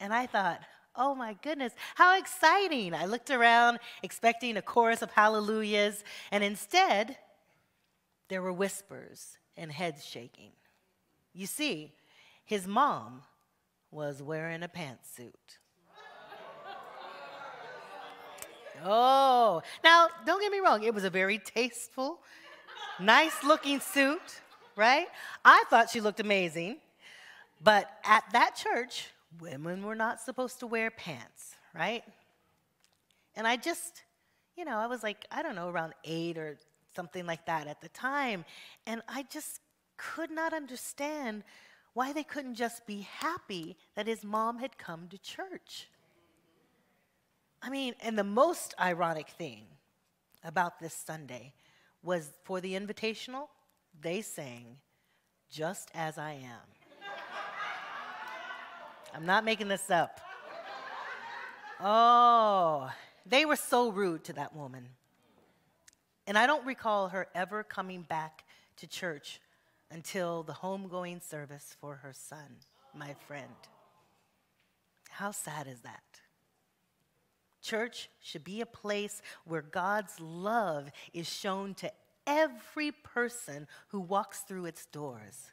And 0.00 0.14
I 0.14 0.26
thought, 0.26 0.60
oh 0.94 1.14
my 1.14 1.36
goodness, 1.42 1.72
how 1.94 2.18
exciting. 2.18 2.94
I 2.94 3.04
looked 3.04 3.30
around 3.30 3.78
expecting 4.02 4.56
a 4.56 4.62
chorus 4.62 5.02
of 5.02 5.10
hallelujahs, 5.10 6.02
and 6.30 6.42
instead, 6.42 7.18
there 8.28 8.40
were 8.40 8.52
whispers 8.52 9.36
and 9.56 9.70
heads 9.70 10.04
shaking. 10.04 10.52
You 11.36 11.44
see, 11.44 11.92
his 12.46 12.66
mom 12.66 13.20
was 13.90 14.22
wearing 14.22 14.62
a 14.62 14.68
pantsuit. 14.68 15.34
Oh, 18.82 19.60
now 19.84 20.08
don't 20.24 20.40
get 20.40 20.50
me 20.50 20.60
wrong, 20.60 20.82
it 20.82 20.94
was 20.94 21.04
a 21.04 21.10
very 21.10 21.38
tasteful, 21.38 22.20
nice 22.98 23.44
looking 23.44 23.80
suit, 23.80 24.40
right? 24.76 25.08
I 25.44 25.64
thought 25.68 25.90
she 25.90 26.00
looked 26.00 26.20
amazing, 26.20 26.78
but 27.62 27.90
at 28.04 28.24
that 28.32 28.56
church, 28.56 29.08
women 29.38 29.84
were 29.84 29.94
not 29.94 30.20
supposed 30.20 30.60
to 30.60 30.66
wear 30.66 30.90
pants, 30.90 31.54
right? 31.74 32.02
And 33.34 33.46
I 33.46 33.56
just, 33.56 34.04
you 34.56 34.64
know, 34.64 34.78
I 34.78 34.86
was 34.86 35.02
like, 35.02 35.26
I 35.30 35.42
don't 35.42 35.54
know, 35.54 35.68
around 35.68 35.92
eight 36.04 36.38
or 36.38 36.56
something 36.94 37.26
like 37.26 37.44
that 37.44 37.66
at 37.66 37.82
the 37.82 37.90
time, 37.90 38.46
and 38.86 39.02
I 39.06 39.24
just 39.30 39.60
could 39.96 40.30
not 40.30 40.52
understand 40.52 41.44
why 41.92 42.12
they 42.12 42.22
couldn't 42.22 42.56
just 42.56 42.86
be 42.86 43.06
happy 43.20 43.76
that 43.94 44.06
his 44.06 44.22
mom 44.22 44.58
had 44.58 44.76
come 44.76 45.08
to 45.08 45.18
church. 45.18 45.88
I 47.62 47.70
mean, 47.70 47.94
and 48.02 48.18
the 48.18 48.24
most 48.24 48.74
ironic 48.78 49.30
thing 49.30 49.64
about 50.44 50.78
this 50.78 50.94
Sunday 50.94 51.54
was 52.02 52.30
for 52.44 52.60
the 52.60 52.74
invitational, 52.74 53.48
they 54.00 54.20
sang, 54.20 54.76
Just 55.50 55.90
as 55.94 56.18
I 56.18 56.32
am. 56.32 56.76
I'm 59.14 59.24
not 59.24 59.44
making 59.44 59.68
this 59.68 59.90
up. 59.90 60.20
Oh, 61.80 62.90
they 63.24 63.46
were 63.46 63.56
so 63.56 63.90
rude 63.90 64.24
to 64.24 64.34
that 64.34 64.54
woman. 64.54 64.88
And 66.26 66.36
I 66.36 66.46
don't 66.46 66.66
recall 66.66 67.08
her 67.08 67.28
ever 67.34 67.62
coming 67.62 68.02
back 68.02 68.44
to 68.76 68.86
church 68.86 69.40
until 69.90 70.42
the 70.42 70.52
homegoing 70.52 71.22
service 71.22 71.76
for 71.80 71.96
her 71.96 72.12
son, 72.12 72.56
my 72.94 73.14
friend. 73.26 73.54
How 75.10 75.30
sad 75.30 75.66
is 75.66 75.80
that? 75.80 76.02
Church 77.62 78.08
should 78.20 78.44
be 78.44 78.60
a 78.60 78.66
place 78.66 79.22
where 79.44 79.62
God's 79.62 80.20
love 80.20 80.90
is 81.12 81.28
shown 81.28 81.74
to 81.74 81.90
every 82.26 82.92
person 82.92 83.66
who 83.88 84.00
walks 84.00 84.40
through 84.40 84.66
its 84.66 84.86
doors. 84.86 85.50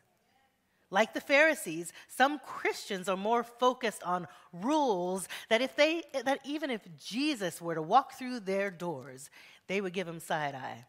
Like 0.89 1.13
the 1.13 1.21
Pharisees, 1.21 1.91
some 2.07 2.39
Christians 2.39 3.09
are 3.09 3.17
more 3.17 3.43
focused 3.43 4.03
on 4.03 4.27
rules 4.51 5.27
that 5.49 5.61
if 5.61 5.75
they 5.75 6.03
that 6.23 6.39
even 6.45 6.69
if 6.69 6.81
Jesus 7.03 7.59
were 7.59 7.73
to 7.73 7.81
walk 7.81 8.13
through 8.13 8.41
their 8.41 8.69
doors, 8.69 9.31
they 9.67 9.81
would 9.81 9.93
give 9.93 10.07
him 10.07 10.19
side 10.19 10.53
eye 10.53 10.85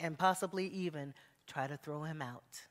and 0.00 0.18
possibly 0.18 0.66
even 0.66 1.14
try 1.46 1.66
to 1.66 1.76
throw 1.76 2.02
him 2.02 2.22
out. 2.22 2.62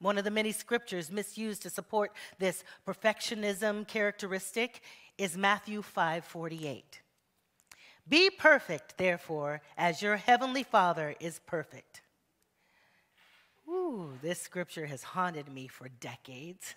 One 0.00 0.18
of 0.18 0.24
the 0.24 0.30
many 0.30 0.50
scriptures 0.50 1.12
misused 1.12 1.62
to 1.62 1.70
support 1.70 2.12
this 2.38 2.64
perfectionism 2.86 3.86
characteristic 3.86 4.82
is 5.16 5.36
Matthew 5.36 5.80
5:48. 5.82 7.00
Be 8.08 8.28
perfect, 8.28 8.98
therefore, 8.98 9.62
as 9.76 10.02
your 10.02 10.16
heavenly 10.16 10.64
Father 10.64 11.14
is 11.20 11.38
perfect. 11.46 12.02
Ooh, 13.68 14.18
this 14.20 14.40
scripture 14.40 14.86
has 14.86 15.04
haunted 15.04 15.48
me 15.48 15.68
for 15.68 15.88
decades. 15.88 16.74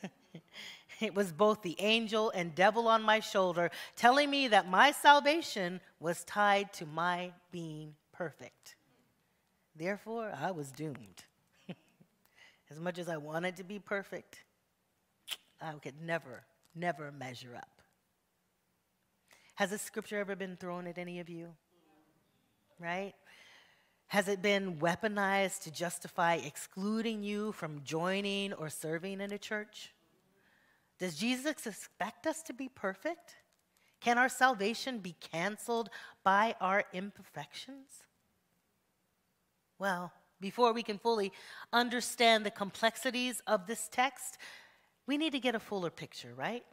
it 1.02 1.16
was 1.16 1.32
both 1.32 1.64
the 1.64 1.76
angel 1.80 2.30
and 2.30 2.54
devil 2.54 2.88
on 2.88 3.02
my 3.02 3.20
shoulder 3.20 3.72
telling 3.96 4.30
me 4.30 4.48
that 4.50 4.70
my 4.70 4.92
salvation 4.92 5.82
was 6.00 6.24
tied 6.26 6.72
to 6.74 6.86
my 6.86 7.32
being 7.52 7.96
perfect. 8.14 8.76
Therefore, 9.76 10.34
I 10.40 10.52
was 10.52 10.72
doomed. 10.72 11.26
as 12.72 12.80
much 12.80 12.98
as 12.98 13.10
I 13.10 13.18
wanted 13.18 13.58
to 13.58 13.64
be 13.64 13.80
perfect, 13.80 14.44
I 15.62 15.74
could 15.74 16.02
never, 16.02 16.44
never 16.74 17.12
measure 17.12 17.56
up. 17.56 17.82
Has 19.56 19.70
this 19.70 19.82
scripture 19.82 20.20
ever 20.20 20.36
been 20.36 20.58
thrown 20.58 20.88
at 20.88 20.98
any 20.98 21.20
of 21.20 21.30
you? 21.30 21.50
Right? 22.80 23.14
Has 24.08 24.28
it 24.28 24.42
been 24.42 24.78
weaponized 24.78 25.64
to 25.64 25.72
justify 25.72 26.36
excluding 26.36 27.24
you 27.24 27.52
from 27.54 27.82
joining 27.84 28.54
or 28.54 28.70
serving 28.70 29.22
in 29.22 29.32
a 29.32 29.38
church? 29.38 29.94
Does 31.00 31.16
Jesus 31.16 31.66
expect 31.66 32.28
us 32.28 32.42
to 32.44 32.54
be 32.54 32.70
perfect? 32.70 33.36
Can 34.00 34.18
our 34.18 34.30
salvation 34.30 35.00
be 35.00 35.16
canceled 35.20 35.90
by 36.24 36.56
our 36.62 36.84
imperfections? 36.94 38.06
Well, 39.80 40.12
before 40.42 40.74
we 40.74 40.84
can 40.84 40.98
fully 40.98 41.32
understand 41.74 42.46
the 42.46 42.52
complexities 42.52 43.42
of 43.48 43.68
this 43.68 43.88
text, 43.92 44.38
we 45.08 45.18
need 45.18 45.32
to 45.32 45.40
get 45.40 45.56
a 45.56 45.60
fuller 45.60 45.90
picture, 45.90 46.34
right? 46.36 46.64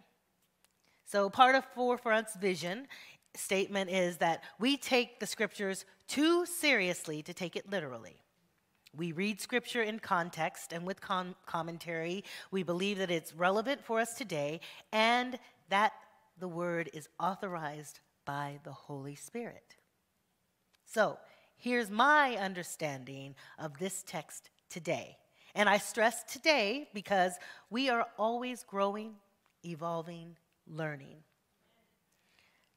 So, 1.04 1.28
part 1.28 1.54
of 1.54 1.64
Forefront's 1.74 2.36
vision 2.36 2.86
statement 3.34 3.90
is 3.90 4.18
that 4.18 4.42
we 4.58 4.76
take 4.76 5.20
the 5.20 5.26
scriptures 5.26 5.84
too 6.06 6.46
seriously 6.46 7.22
to 7.22 7.34
take 7.34 7.56
it 7.56 7.70
literally. 7.70 8.22
We 8.94 9.12
read 9.12 9.40
scripture 9.40 9.82
in 9.82 10.00
context 10.00 10.72
and 10.72 10.86
with 10.86 11.00
com- 11.00 11.34
commentary. 11.46 12.24
We 12.50 12.62
believe 12.62 12.98
that 12.98 13.10
it's 13.10 13.34
relevant 13.34 13.82
for 13.84 14.00
us 14.00 14.14
today 14.14 14.60
and 14.92 15.38
that 15.70 15.92
the 16.38 16.48
word 16.48 16.90
is 16.92 17.08
authorized 17.18 18.00
by 18.26 18.60
the 18.64 18.72
Holy 18.72 19.14
Spirit. 19.14 19.76
So, 20.84 21.18
here's 21.62 21.90
my 21.90 22.36
understanding 22.36 23.36
of 23.56 23.78
this 23.78 24.02
text 24.04 24.50
today. 24.68 25.16
And 25.54 25.68
I 25.68 25.78
stress 25.78 26.24
today 26.24 26.88
because 26.92 27.34
we 27.70 27.88
are 27.88 28.06
always 28.18 28.64
growing, 28.64 29.14
evolving, 29.64 30.36
learning. 30.66 31.18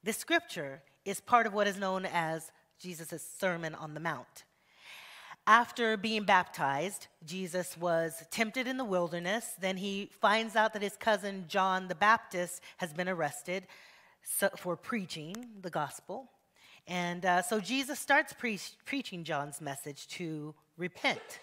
This 0.04 0.18
scripture 0.18 0.84
is 1.04 1.20
part 1.20 1.48
of 1.48 1.54
what 1.54 1.65
is 1.65 1.80
known 1.80 2.06
as 2.06 2.51
Jesus' 2.77 3.27
Sermon 3.39 3.74
on 3.74 3.96
the 3.96 4.00
Mount. 4.00 4.44
After 5.48 5.98
being 5.98 6.24
baptized, 6.24 7.08
Jesus 7.25 7.75
was 7.77 8.24
tempted 8.30 8.68
in 8.68 8.77
the 8.77 8.86
wilderness. 8.86 9.54
Then 9.60 9.77
he 9.77 10.12
finds 10.22 10.56
out 10.56 10.74
that 10.74 10.84
his 10.84 10.96
cousin 10.96 11.46
John 11.48 11.88
the 11.88 11.96
Baptist 11.96 12.62
has 12.77 12.94
been 12.94 13.10
arrested 13.10 13.65
for 14.58 14.75
preaching 14.75 15.36
the 15.62 15.72
gospel. 15.72 16.30
And 16.88 17.25
uh, 17.25 17.42
so 17.42 17.60
Jesus 17.60 18.00
starts 18.00 18.34
pre- 18.34 18.60
preaching 18.86 19.24
John's 19.24 19.60
message 19.60 20.08
to 20.10 20.54
repent. 20.77 21.39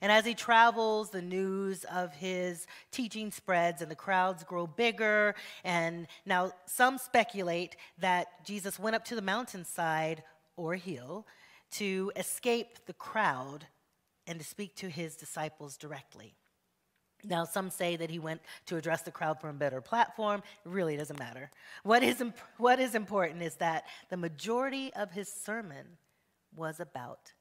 And 0.00 0.12
as 0.12 0.26
he 0.26 0.34
travels, 0.34 1.10
the 1.10 1.22
news 1.22 1.84
of 1.84 2.12
his 2.12 2.66
teaching 2.90 3.30
spreads 3.30 3.80
and 3.80 3.90
the 3.90 3.96
crowds 3.96 4.44
grow 4.44 4.66
bigger. 4.66 5.34
And 5.64 6.06
now 6.26 6.52
some 6.66 6.98
speculate 6.98 7.76
that 7.98 8.44
Jesus 8.44 8.78
went 8.78 8.96
up 8.96 9.04
to 9.06 9.14
the 9.14 9.22
mountainside 9.22 10.22
or 10.56 10.74
hill 10.74 11.26
to 11.72 12.12
escape 12.16 12.86
the 12.86 12.92
crowd 12.92 13.66
and 14.26 14.38
to 14.38 14.44
speak 14.44 14.74
to 14.76 14.88
his 14.88 15.16
disciples 15.16 15.76
directly. 15.76 16.34
Now, 17.26 17.44
some 17.44 17.70
say 17.70 17.96
that 17.96 18.10
he 18.10 18.18
went 18.18 18.40
to 18.66 18.76
address 18.76 19.02
the 19.02 19.10
crowd 19.10 19.40
from 19.40 19.50
a 19.50 19.58
better 19.58 19.80
platform. 19.80 20.42
It 20.64 20.68
really 20.68 20.96
doesn't 20.96 21.18
matter. 21.18 21.50
What 21.82 22.02
is, 22.02 22.20
imp- 22.20 22.38
what 22.58 22.78
is 22.78 22.94
important 22.94 23.42
is 23.42 23.56
that 23.56 23.84
the 24.10 24.16
majority 24.16 24.92
of 24.94 25.10
his 25.12 25.28
sermon 25.28 25.86
was 26.54 26.80
about 26.80 27.32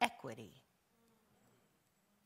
equity. 0.00 0.52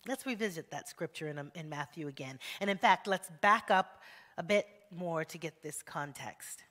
Let's 0.07 0.25
revisit 0.25 0.71
that 0.71 0.88
scripture 0.88 1.28
in, 1.28 1.38
um, 1.38 1.52
in 1.54 1.68
Matthew 1.68 2.09
again. 2.09 2.38
And 2.61 2.71
in 2.71 2.78
fact, 2.78 3.07
let's 3.07 3.29
back 3.40 3.70
up 3.70 4.03
a 4.37 4.42
bit 4.42 4.66
more 4.90 5.24
to 5.24 5.38
get 5.38 5.62
this 5.62 5.83
context. 5.83 6.64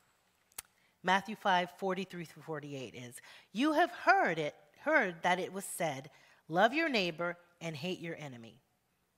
Matthew 1.03 1.36
5 1.36 1.69
43 1.77 2.25
through 2.25 2.43
48 2.43 2.95
is 2.95 3.15
You 3.53 3.73
have 3.73 3.91
heard 3.91 4.39
it, 4.39 4.56
heard 4.84 5.15
that 5.21 5.39
it 5.39 5.53
was 5.53 5.65
said, 5.65 6.10
Love 6.49 6.73
your 6.73 6.89
neighbor 6.89 7.38
and 7.62 7.75
hate 7.75 7.99
your 7.99 8.15
enemy. 8.15 8.62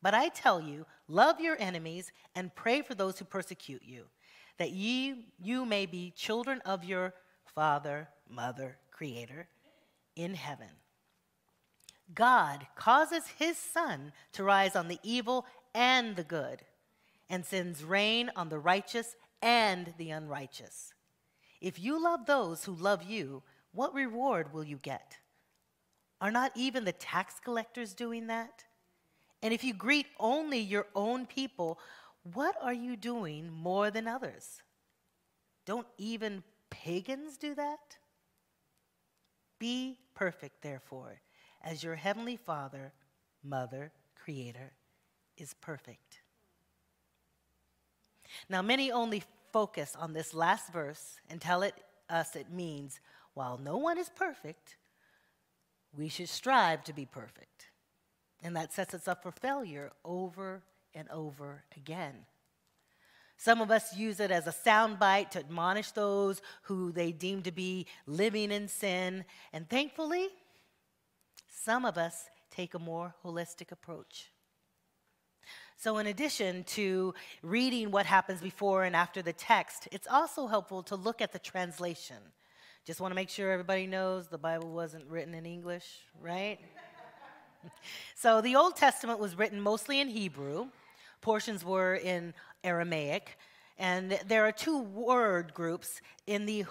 But 0.02 0.14
I 0.14 0.30
tell 0.30 0.62
you, 0.62 0.86
love 1.08 1.40
your 1.40 1.58
enemies 1.60 2.12
and 2.36 2.56
pray 2.56 2.82
for 2.82 2.96
those 2.96 3.20
who 3.20 3.26
persecute 3.26 3.84
you, 3.84 4.06
that 4.58 4.72
ye, 4.72 5.26
you 5.42 5.66
may 5.66 5.86
be 5.86 6.12
children 6.16 6.62
of 6.66 6.84
your 6.84 7.14
Father, 7.54 8.08
Mother, 8.30 8.78
Creator 8.92 9.48
in 10.16 10.34
heaven. 10.36 10.70
God 12.14 12.66
causes 12.76 13.24
his 13.38 13.58
sun 13.58 14.14
to 14.34 14.44
rise 14.44 14.76
on 14.76 14.88
the 14.88 15.00
evil 15.04 15.46
and 15.76 16.16
the 16.16 16.24
good, 16.24 16.62
and 17.30 17.46
sends 17.46 17.84
rain 17.84 18.32
on 18.36 18.50
the 18.50 18.60
righteous 18.60 19.16
and 19.42 19.94
the 19.98 20.10
unrighteous. 20.10 20.94
If 21.62 21.80
you 21.80 22.02
love 22.02 22.26
those 22.26 22.66
who 22.66 22.74
love 22.74 23.04
you, 23.04 23.44
what 23.72 23.94
reward 23.94 24.54
will 24.54 24.64
you 24.64 24.78
get? 24.78 25.18
Are 26.22 26.32
not 26.32 26.52
even 26.56 26.86
the 26.86 26.92
tax 26.92 27.36
collectors 27.44 27.94
doing 27.94 28.28
that? 28.28 28.66
And 29.42 29.54
if 29.54 29.64
you 29.64 29.74
greet 29.74 30.08
only 30.20 30.60
your 30.60 30.88
own 30.96 31.26
people, 31.26 31.80
what 32.34 32.56
are 32.62 32.74
you 32.74 32.96
doing 32.96 33.52
more 33.52 33.90
than 33.90 34.08
others? 34.08 34.62
Don't 35.66 35.88
even 35.98 36.44
pagans 36.70 37.38
do 37.38 37.56
that? 37.56 37.98
Be 39.60 39.98
perfect, 40.14 40.62
therefore 40.62 41.22
as 41.62 41.84
your 41.84 41.96
heavenly 41.96 42.38
Father, 42.38 42.94
Mother, 43.44 43.92
Creator 44.16 44.72
is 45.38 45.54
perfect. 45.56 46.22
Now, 48.50 48.62
many 48.62 48.92
only 48.92 49.24
focus 49.52 49.96
on 49.98 50.14
this 50.14 50.34
last 50.34 50.72
verse 50.72 51.20
and 51.30 51.42
tell 51.42 51.64
it 51.64 51.74
us 52.10 52.36
it 52.36 52.52
means 52.52 53.00
while 53.34 53.58
no 53.58 53.78
one 53.78 53.98
is 53.98 54.10
perfect, 54.10 54.78
we 55.96 56.10
should 56.10 56.30
strive 56.30 56.84
to 56.84 56.94
be 56.94 57.06
perfect. 57.06 57.69
And 58.42 58.56
that 58.56 58.74
sets 58.74 58.94
us 58.94 59.08
up 59.08 59.24
for 59.24 59.32
failure 59.32 59.92
over 60.06 60.64
and 60.94 61.10
over 61.10 61.64
again. 61.76 62.26
Some 63.38 63.62
of 63.62 63.72
us 63.72 63.96
use 63.96 64.20
it 64.20 64.32
as 64.32 64.48
a 64.48 64.52
soundbite 64.52 65.30
to 65.32 65.40
admonish 65.40 65.92
those 65.92 66.42
who 66.64 66.92
they 66.92 67.14
deem 67.14 67.42
to 67.44 67.52
be 67.52 67.88
living 68.06 68.52
in 68.52 68.68
sin. 68.68 69.24
And 69.54 69.70
thankfully, 69.70 70.28
some 71.48 71.86
of 71.86 71.98
us 71.98 72.26
take 72.52 72.74
a 72.74 72.80
more 72.80 73.16
holistic 73.24 73.72
approach. 73.72 74.32
So, 75.78 75.98
in 76.00 76.08
addition 76.08 76.66
to 76.76 77.14
reading 77.42 77.92
what 77.92 78.06
happens 78.06 78.42
before 78.42 78.84
and 78.84 78.94
after 78.94 79.22
the 79.22 79.32
text, 79.32 79.88
it's 79.94 80.08
also 80.08 80.48
helpful 80.48 80.84
to 80.84 80.98
look 80.98 81.22
at 81.22 81.32
the 81.32 81.40
translation. 81.40 82.18
Just 82.86 83.00
want 83.00 83.12
to 83.12 83.16
make 83.16 83.30
sure 83.30 83.52
everybody 83.52 83.88
knows 83.88 84.28
the 84.28 84.38
Bible 84.38 84.72
wasn't 84.72 85.06
written 85.08 85.34
in 85.34 85.46
English, 85.46 85.86
right? 86.22 86.60
so, 88.16 88.42
the 88.42 88.56
Old 88.56 88.76
Testament 88.76 89.20
was 89.20 89.38
written 89.38 89.62
mostly 89.62 90.00
in 90.00 90.08
Hebrew, 90.08 90.68
portions 91.22 91.64
were 91.64 91.96
in 91.96 92.34
Aramaic, 92.64 93.38
and 93.78 94.20
there 94.28 94.46
are 94.46 94.52
two 94.52 94.80
word 94.80 95.54
groups 95.54 96.02
in 96.28 96.46
the 96.46 96.66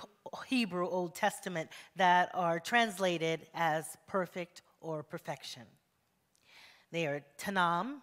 Hebrew 0.49 0.89
Old 0.89 1.15
Testament 1.15 1.71
that 1.97 2.31
are 2.35 2.61
translated 2.61 3.47
as 3.55 3.97
perfect 4.07 4.63
or 4.81 5.03
perfection. 5.03 5.63
They 6.93 7.07
are 7.07 7.23
tanam, 7.39 8.01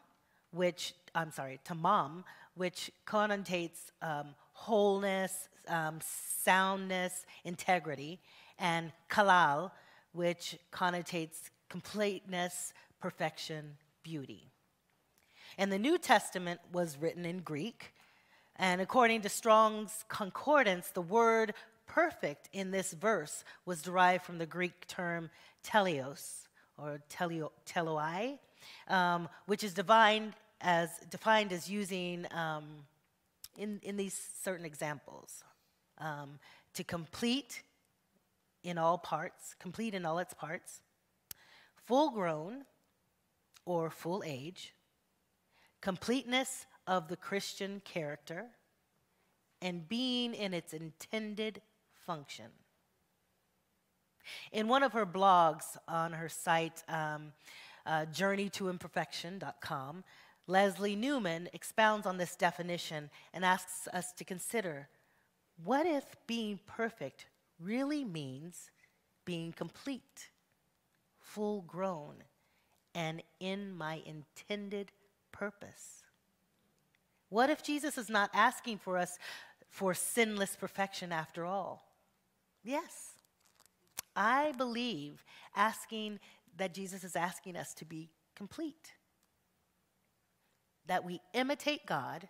which, 0.52 0.94
I'm 1.14 1.32
sorry, 1.32 1.60
tamam, 1.64 2.24
which 2.56 2.92
connotates 3.06 3.92
um, 4.02 4.36
wholeness, 4.54 5.50
um, 5.68 6.00
soundness, 6.02 7.26
integrity, 7.44 8.20
and 8.58 8.92
kalal, 9.10 9.72
which 10.14 10.58
connotates 10.72 11.50
completeness, 11.70 12.74
perfection, 13.00 13.78
beauty. 14.04 14.52
And 15.58 15.72
the 15.72 15.80
New 15.80 15.98
Testament 15.98 16.60
was 16.72 16.98
written 16.98 17.26
in 17.26 17.40
Greek, 17.40 17.94
and 18.58 18.82
according 18.82 19.22
to 19.22 19.30
Strong's 19.30 20.06
Concordance, 20.08 20.90
the 20.90 21.02
word 21.02 21.54
perfect 21.88 22.50
in 22.54 22.72
this 22.72 22.94
verse 22.94 23.44
was 23.66 23.82
derived 23.82 24.24
from 24.24 24.38
the 24.38 24.46
Greek 24.46 24.88
term 24.88 25.30
teleos, 25.64 26.48
or 26.78 27.02
telio, 27.10 27.52
teloi, 27.66 28.38
um, 28.88 29.30
which 29.46 29.64
is 29.64 29.74
defined 29.74 30.34
as, 30.62 30.90
defined 31.10 31.54
as 31.54 31.70
using 31.70 32.26
um, 32.32 32.66
in, 33.58 33.80
in 33.84 33.98
these 33.98 34.20
certain 34.44 34.66
examples 34.66 35.44
um, 36.00 36.40
to 36.74 36.84
complete 36.84 37.62
in 38.64 38.78
all 38.78 38.98
parts, 38.98 39.56
complete 39.60 39.94
in 39.94 40.06
all 40.06 40.20
its 40.20 40.34
parts, 40.34 40.82
full 41.86 42.12
grown 42.12 42.66
or 43.66 43.90
full 43.90 44.24
age, 44.26 44.74
completeness 45.82 46.66
of 46.88 47.08
the 47.08 47.18
Christian 47.18 47.82
character, 47.84 48.46
and 49.62 49.88
being 49.88 50.34
in 50.34 50.54
its 50.54 50.74
intended 50.74 51.62
function. 52.06 52.46
In 54.52 54.68
one 54.68 54.84
of 54.84 54.94
her 54.94 55.06
blogs 55.06 55.78
on 55.88 56.14
her 56.14 56.30
site, 56.30 56.84
um, 56.88 57.34
uh, 57.86 58.06
journeytoimperfection.com, 58.12 60.04
Leslie 60.48 60.96
Newman 60.96 61.50
expounds 61.54 62.06
on 62.06 62.18
this 62.18 62.36
definition 62.36 63.10
and 63.34 63.44
asks 63.44 63.88
us 63.94 64.12
to 64.14 64.24
consider 64.24 64.88
what 65.64 65.86
if 65.86 66.04
being 66.28 66.60
perfect 66.68 67.26
really 67.60 68.04
means 68.04 68.70
being 69.26 69.52
complete, 69.52 70.30
full 71.36 71.62
grown, 71.68 72.24
and 72.94 73.22
in 73.42 73.76
my 73.76 74.02
intended 74.06 74.94
purpose? 75.34 76.04
What 77.28 77.50
if 77.50 77.62
Jesus 77.62 77.98
is 77.98 78.10
not 78.10 78.30
asking 78.34 78.78
for 78.78 78.98
us 78.98 79.20
for 79.68 79.94
sinless 79.94 80.56
perfection 80.56 81.12
after 81.12 81.46
all? 81.46 81.92
Yes. 82.64 83.18
I 84.16 84.54
believe 84.58 85.26
asking 85.58 86.20
that 86.56 86.74
Jesus 86.74 87.04
is 87.04 87.18
asking 87.18 87.58
us 87.58 87.74
to 87.74 87.86
be 87.86 88.12
complete. 88.34 88.94
That 90.88 91.04
we 91.04 91.20
imitate 91.34 91.86
God 91.86 92.30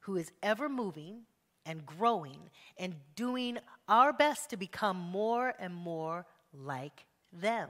who 0.00 0.16
is 0.16 0.30
ever 0.40 0.68
moving 0.68 1.22
and 1.66 1.84
growing 1.84 2.50
and 2.78 2.94
doing 3.16 3.58
our 3.88 4.12
best 4.12 4.50
to 4.50 4.56
become 4.56 4.96
more 4.96 5.52
and 5.58 5.74
more 5.74 6.26
like 6.54 7.06
them. 7.32 7.68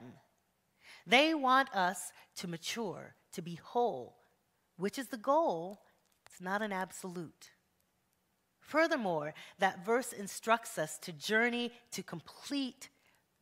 They 1.11 1.35
want 1.35 1.75
us 1.75 2.12
to 2.37 2.46
mature, 2.46 3.16
to 3.33 3.42
be 3.42 3.57
whole, 3.57 4.16
which 4.77 4.96
is 4.96 5.09
the 5.09 5.16
goal. 5.16 5.81
It's 6.27 6.40
not 6.40 6.62
an 6.62 6.73
absolute. 6.73 7.51
Furthermore, 8.61 9.35
that 9.59 9.85
verse 9.85 10.12
instructs 10.12 10.79
us 10.79 10.99
to 10.99 11.12
journey 11.12 11.73
to 11.90 12.05
complete 12.05 12.88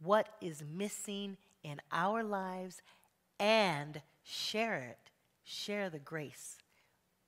what 0.01 0.31
is 0.41 0.65
missing 0.75 1.37
in 1.63 1.79
our 1.93 2.25
lives 2.25 2.81
and 3.39 4.01
share 4.25 4.79
it, 4.79 5.11
share 5.45 5.91
the 5.91 5.99
grace 5.99 6.57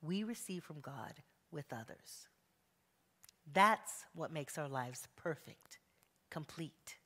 we 0.01 0.25
receive 0.25 0.65
from 0.65 0.81
God 0.81 1.15
with 1.53 1.71
others. 1.71 2.29
That's 3.53 4.07
what 4.15 4.33
makes 4.33 4.57
our 4.57 4.69
lives 4.69 5.07
perfect, 5.17 5.79
complete. 6.31 6.97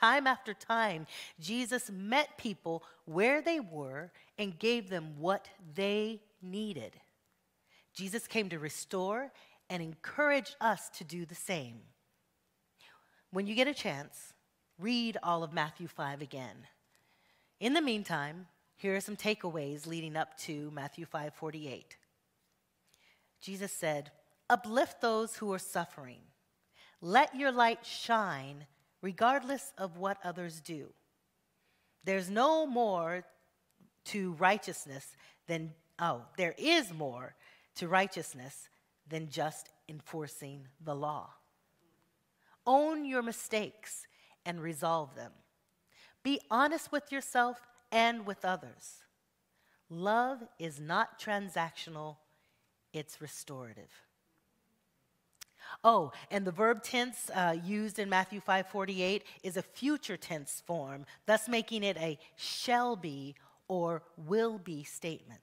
Time 0.00 0.26
after 0.26 0.54
time, 0.54 1.06
Jesus 1.38 1.90
met 1.90 2.38
people 2.38 2.82
where 3.04 3.42
they 3.42 3.60
were 3.60 4.10
and 4.38 4.58
gave 4.58 4.88
them 4.88 5.14
what 5.18 5.48
they 5.74 6.22
needed. 6.40 6.98
Jesus 7.92 8.26
came 8.26 8.48
to 8.48 8.58
restore 8.58 9.30
and 9.68 9.82
encourage 9.82 10.56
us 10.58 10.88
to 10.90 11.04
do 11.04 11.26
the 11.26 11.34
same. 11.34 11.80
When 13.30 13.46
you 13.46 13.54
get 13.54 13.68
a 13.68 13.74
chance, 13.74 14.32
read 14.78 15.18
all 15.22 15.42
of 15.42 15.52
Matthew 15.52 15.86
5 15.86 16.22
again. 16.22 16.66
In 17.60 17.74
the 17.74 17.82
meantime, 17.82 18.46
here 18.76 18.96
are 18.96 19.00
some 19.00 19.16
takeaways 19.16 19.86
leading 19.86 20.16
up 20.16 20.38
to 20.38 20.70
Matthew 20.70 21.04
5:48. 21.04 21.98
Jesus 23.38 23.70
said, 23.70 24.12
"Uplift 24.48 25.02
those 25.02 25.36
who 25.36 25.52
are 25.52 25.58
suffering. 25.58 26.32
Let 27.02 27.34
your 27.34 27.52
light 27.52 27.84
shine 27.84 28.66
regardless 29.02 29.72
of 29.78 29.98
what 29.98 30.18
others 30.24 30.60
do. 30.60 30.92
There's 32.04 32.30
no 32.30 32.66
more 32.66 33.24
to 34.06 34.32
righteousness 34.32 35.06
than 35.46 35.72
oh, 35.98 36.22
there 36.36 36.54
is 36.56 36.92
more 36.92 37.34
to 37.76 37.88
righteousness 37.88 38.68
than 39.06 39.28
just 39.28 39.68
enforcing 39.88 40.66
the 40.82 40.94
law. 40.94 41.30
Own 42.66 43.04
your 43.04 43.22
mistakes 43.22 44.06
and 44.46 44.60
resolve 44.60 45.14
them. 45.14 45.32
Be 46.22 46.40
honest 46.50 46.92
with 46.92 47.12
yourself 47.12 47.60
and 47.90 48.26
with 48.26 48.44
others. 48.44 49.02
Love 49.88 50.42
is 50.58 50.78
not 50.80 51.20
transactional, 51.20 52.16
it's 52.92 53.20
restorative. 53.20 53.90
Oh, 55.82 56.12
and 56.30 56.46
the 56.46 56.52
verb 56.52 56.82
tense 56.82 57.30
uh, 57.34 57.56
used 57.64 57.98
in 57.98 58.08
Matthew 58.08 58.40
5:48 58.40 59.22
is 59.42 59.56
a 59.56 59.62
future 59.62 60.16
tense 60.16 60.62
form, 60.66 61.06
thus 61.26 61.48
making 61.48 61.82
it 61.82 61.96
a 61.96 62.18
shall 62.36 62.96
be 62.96 63.34
or 63.68 64.02
will 64.16 64.58
be 64.58 64.84
statement. 64.84 65.40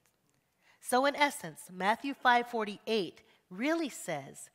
So 0.79 1.05
in 1.05 1.15
essence, 1.15 1.61
Matthew 1.71 2.13
5:48 2.13 3.21
really 3.49 3.89
says, 3.89 4.49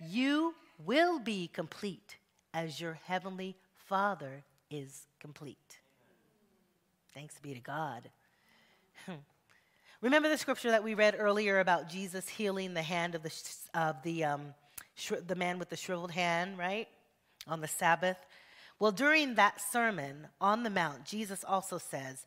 "You 0.00 0.54
will 0.78 1.18
be 1.18 1.48
complete 1.48 2.16
as 2.54 2.80
your 2.80 2.98
heavenly 3.04 3.54
Father 3.74 4.42
is 4.70 5.06
complete. 5.20 5.78
Thanks 7.14 7.38
be 7.40 7.54
to 7.54 7.60
God. 7.60 8.10
Remember 10.00 10.28
the 10.28 10.38
scripture 10.38 10.70
that 10.70 10.82
we 10.82 10.94
read 10.94 11.16
earlier 11.18 11.60
about 11.60 11.88
Jesus 11.88 12.28
healing 12.28 12.74
the 12.74 12.82
hand 12.82 13.14
of 13.14 13.22
the, 13.22 13.32
of 13.74 14.02
the, 14.02 14.24
um, 14.24 14.54
the 15.26 15.34
man 15.34 15.58
with 15.58 15.70
the 15.70 15.76
shriveled 15.76 16.12
hand, 16.12 16.58
right? 16.58 16.88
On 17.46 17.60
the 17.60 17.68
Sabbath. 17.68 18.18
Well, 18.78 18.92
during 18.92 19.34
that 19.34 19.60
sermon 19.60 20.28
on 20.40 20.62
the 20.62 20.70
Mount, 20.70 21.04
Jesus 21.04 21.44
also 21.44 21.78
says, 21.78 22.26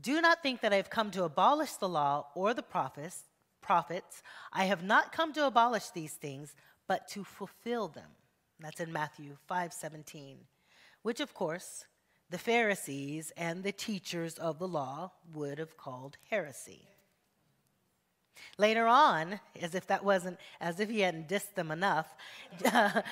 Do 0.00 0.20
not 0.20 0.42
think 0.42 0.60
that 0.60 0.72
I 0.72 0.76
have 0.76 0.90
come 0.90 1.10
to 1.12 1.24
abolish 1.24 1.72
the 1.74 1.88
law 1.88 2.26
or 2.34 2.54
the 2.54 2.62
prophets. 2.62 3.24
prophets. 3.60 4.22
I 4.52 4.64
have 4.64 4.82
not 4.82 5.12
come 5.12 5.32
to 5.34 5.46
abolish 5.46 5.90
these 5.90 6.14
things, 6.14 6.54
but 6.86 7.08
to 7.08 7.24
fulfill 7.24 7.88
them. 7.88 8.10
That's 8.60 8.80
in 8.80 8.92
Matthew 8.92 9.36
5 9.46 9.72
17 9.72 10.38
which 11.02 11.20
of 11.20 11.34
course 11.34 11.86
the 12.30 12.38
Pharisees 12.38 13.32
and 13.36 13.62
the 13.62 13.72
teachers 13.72 14.34
of 14.34 14.58
the 14.58 14.68
law 14.68 15.12
would 15.32 15.58
have 15.58 15.76
called 15.76 16.18
heresy. 16.30 16.86
Later 18.58 18.86
on, 18.86 19.40
as 19.60 19.74
if 19.74 19.86
that 19.86 20.04
wasn't, 20.04 20.38
as 20.60 20.80
if 20.80 20.88
he 20.88 21.00
hadn't 21.00 21.28
dissed 21.28 21.54
them 21.54 21.70
enough, 21.70 22.14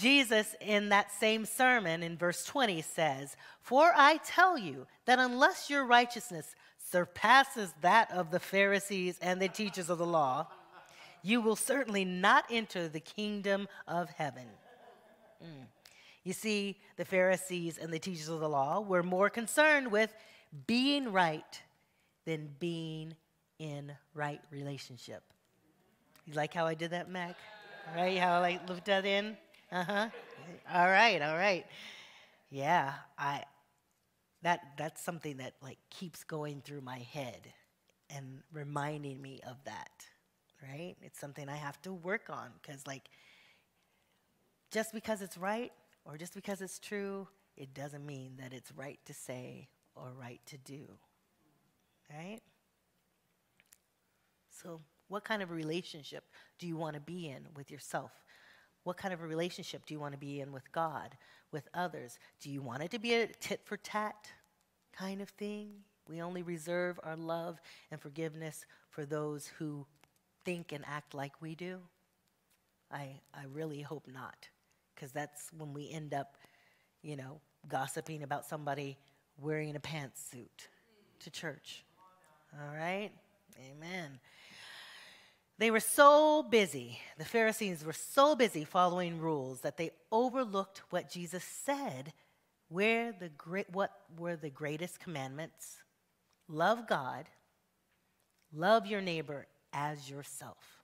Jesus 0.00 0.54
in 0.60 0.88
that 0.90 1.12
same 1.12 1.44
sermon 1.44 2.02
in 2.02 2.16
verse 2.16 2.44
20 2.44 2.82
says, 2.82 3.36
For 3.60 3.92
I 3.94 4.18
tell 4.24 4.56
you 4.56 4.86
that 5.06 5.18
unless 5.18 5.68
your 5.68 5.84
righteousness 5.84 6.54
surpasses 6.90 7.72
that 7.80 8.10
of 8.12 8.30
the 8.30 8.40
Pharisees 8.40 9.18
and 9.20 9.40
the 9.40 9.48
teachers 9.48 9.90
of 9.90 9.98
the 9.98 10.06
law, 10.06 10.46
you 11.22 11.40
will 11.40 11.56
certainly 11.56 12.04
not 12.04 12.44
enter 12.50 12.88
the 12.88 13.00
kingdom 13.00 13.68
of 13.86 14.10
heaven. 14.10 14.46
Mm. 15.42 15.66
You 16.24 16.32
see, 16.32 16.78
the 16.96 17.04
Pharisees 17.04 17.78
and 17.78 17.92
the 17.92 17.98
teachers 17.98 18.28
of 18.28 18.40
the 18.40 18.48
law 18.48 18.80
were 18.80 19.02
more 19.02 19.28
concerned 19.28 19.90
with 19.90 20.12
being 20.66 21.12
right 21.12 21.62
than 22.24 22.54
being 22.58 23.14
in 23.62 23.92
right 24.14 24.40
relationship. 24.50 25.22
You 26.26 26.34
like 26.34 26.54
how 26.54 26.66
I 26.66 26.74
did 26.74 26.90
that, 26.92 27.10
Mac? 27.10 27.36
Right? 27.96 28.18
How 28.18 28.42
I 28.42 28.60
looked 28.68 28.86
that 28.86 29.04
in? 29.04 29.36
Uh 29.70 29.84
huh. 29.84 30.08
All 30.72 30.86
right, 30.88 31.20
all 31.22 31.36
right. 31.36 31.66
Yeah, 32.50 32.94
I. 33.18 33.44
That 34.42 34.60
that's 34.76 35.00
something 35.02 35.36
that 35.38 35.54
like 35.62 35.78
keeps 35.90 36.24
going 36.24 36.62
through 36.62 36.80
my 36.80 36.98
head 36.98 37.52
and 38.10 38.42
reminding 38.52 39.20
me 39.22 39.40
of 39.46 39.56
that. 39.64 40.06
Right? 40.62 40.96
It's 41.02 41.20
something 41.20 41.48
I 41.48 41.56
have 41.56 41.80
to 41.82 41.92
work 41.92 42.30
on 42.30 42.50
because 42.62 42.86
like 42.86 43.08
just 44.70 44.92
because 44.92 45.22
it's 45.22 45.36
right 45.36 45.72
or 46.04 46.16
just 46.16 46.34
because 46.34 46.60
it's 46.60 46.78
true, 46.78 47.28
it 47.56 47.74
doesn't 47.74 48.04
mean 48.04 48.32
that 48.40 48.52
it's 48.52 48.72
right 48.72 48.98
to 49.06 49.14
say 49.14 49.68
or 49.94 50.12
right 50.18 50.40
to 50.46 50.58
do. 50.58 50.86
Right? 52.10 52.40
So, 54.62 54.80
what 55.08 55.24
kind 55.24 55.42
of 55.42 55.50
a 55.50 55.54
relationship 55.54 56.24
do 56.58 56.66
you 56.66 56.76
want 56.76 56.94
to 56.94 57.00
be 57.00 57.28
in 57.28 57.46
with 57.54 57.70
yourself? 57.70 58.12
What 58.84 58.96
kind 58.96 59.12
of 59.12 59.20
a 59.20 59.26
relationship 59.26 59.84
do 59.86 59.94
you 59.94 60.00
want 60.00 60.14
to 60.14 60.18
be 60.18 60.40
in 60.40 60.52
with 60.52 60.70
God, 60.72 61.16
with 61.52 61.68
others? 61.74 62.18
Do 62.40 62.50
you 62.50 62.62
want 62.62 62.82
it 62.82 62.90
to 62.92 62.98
be 62.98 63.14
a 63.14 63.26
tit 63.26 63.60
for 63.64 63.76
tat 63.76 64.30
kind 64.96 65.20
of 65.20 65.28
thing? 65.30 65.70
We 66.08 66.22
only 66.22 66.42
reserve 66.42 66.98
our 67.02 67.16
love 67.16 67.60
and 67.90 68.00
forgiveness 68.00 68.64
for 68.90 69.04
those 69.04 69.46
who 69.58 69.86
think 70.44 70.72
and 70.72 70.84
act 70.86 71.14
like 71.14 71.32
we 71.40 71.54
do? 71.54 71.78
I, 72.90 73.20
I 73.34 73.44
really 73.52 73.80
hope 73.80 74.06
not 74.12 74.48
because 74.94 75.12
that's 75.12 75.50
when 75.56 75.72
we 75.72 75.90
end 75.90 76.12
up, 76.12 76.36
you 77.02 77.16
know, 77.16 77.40
gossiping 77.68 78.22
about 78.22 78.44
somebody 78.44 78.98
wearing 79.38 79.76
a 79.76 79.80
pantsuit 79.80 80.68
to 81.20 81.30
church. 81.30 81.84
All 82.54 82.76
right? 82.76 83.10
Amen. 83.70 84.18
They 85.62 85.70
were 85.70 85.78
so 85.78 86.42
busy, 86.42 86.98
the 87.18 87.24
Pharisees 87.24 87.84
were 87.84 87.92
so 87.92 88.34
busy 88.34 88.64
following 88.64 89.20
rules 89.20 89.60
that 89.60 89.76
they 89.76 89.92
overlooked 90.10 90.82
what 90.90 91.08
Jesus 91.08 91.44
said 91.44 92.12
where 92.68 93.12
the 93.12 93.28
great, 93.28 93.70
what 93.70 93.92
were 94.18 94.34
the 94.34 94.50
greatest 94.50 94.98
commandments. 94.98 95.76
Love 96.48 96.88
God, 96.88 97.26
love 98.52 98.88
your 98.88 99.00
neighbor 99.00 99.46
as 99.72 100.10
yourself. 100.10 100.82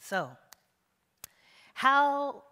So, 0.00 0.28
how, 1.74 2.42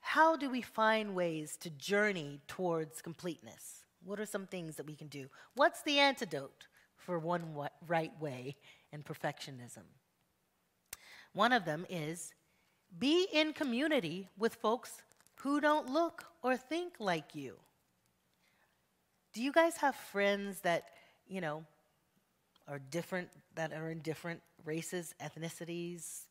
how 0.00 0.36
do 0.36 0.48
we 0.48 0.62
find 0.62 1.14
ways 1.14 1.58
to 1.58 1.68
journey 1.68 2.40
towards 2.48 3.02
completeness? 3.02 3.84
What 4.02 4.18
are 4.18 4.24
some 4.24 4.46
things 4.46 4.76
that 4.76 4.86
we 4.86 4.94
can 4.94 5.08
do? 5.08 5.28
What's 5.54 5.82
the 5.82 5.98
antidote 5.98 6.66
for 7.04 7.18
one 7.18 7.44
right 7.86 8.12
way 8.20 8.56
and 8.92 9.04
perfectionism? 9.04 9.84
One 11.34 11.52
of 11.52 11.64
them 11.64 11.86
is 11.88 12.34
be 12.98 13.26
in 13.32 13.52
community 13.52 14.28
with 14.38 14.54
folks 14.56 15.02
who 15.36 15.60
don't 15.60 15.88
look 15.88 16.24
or 16.42 16.56
think 16.56 16.94
like 16.98 17.34
you. 17.34 17.56
Do 19.32 19.42
you 19.42 19.52
guys 19.52 19.76
have 19.78 19.94
friends 19.94 20.60
that, 20.60 20.84
you 21.26 21.40
know, 21.40 21.64
are 22.68 22.78
different, 22.78 23.28
that 23.54 23.72
are 23.72 23.90
in 23.90 24.00
different 24.00 24.40
races, 24.64 25.14
ethnicities, 25.20 26.26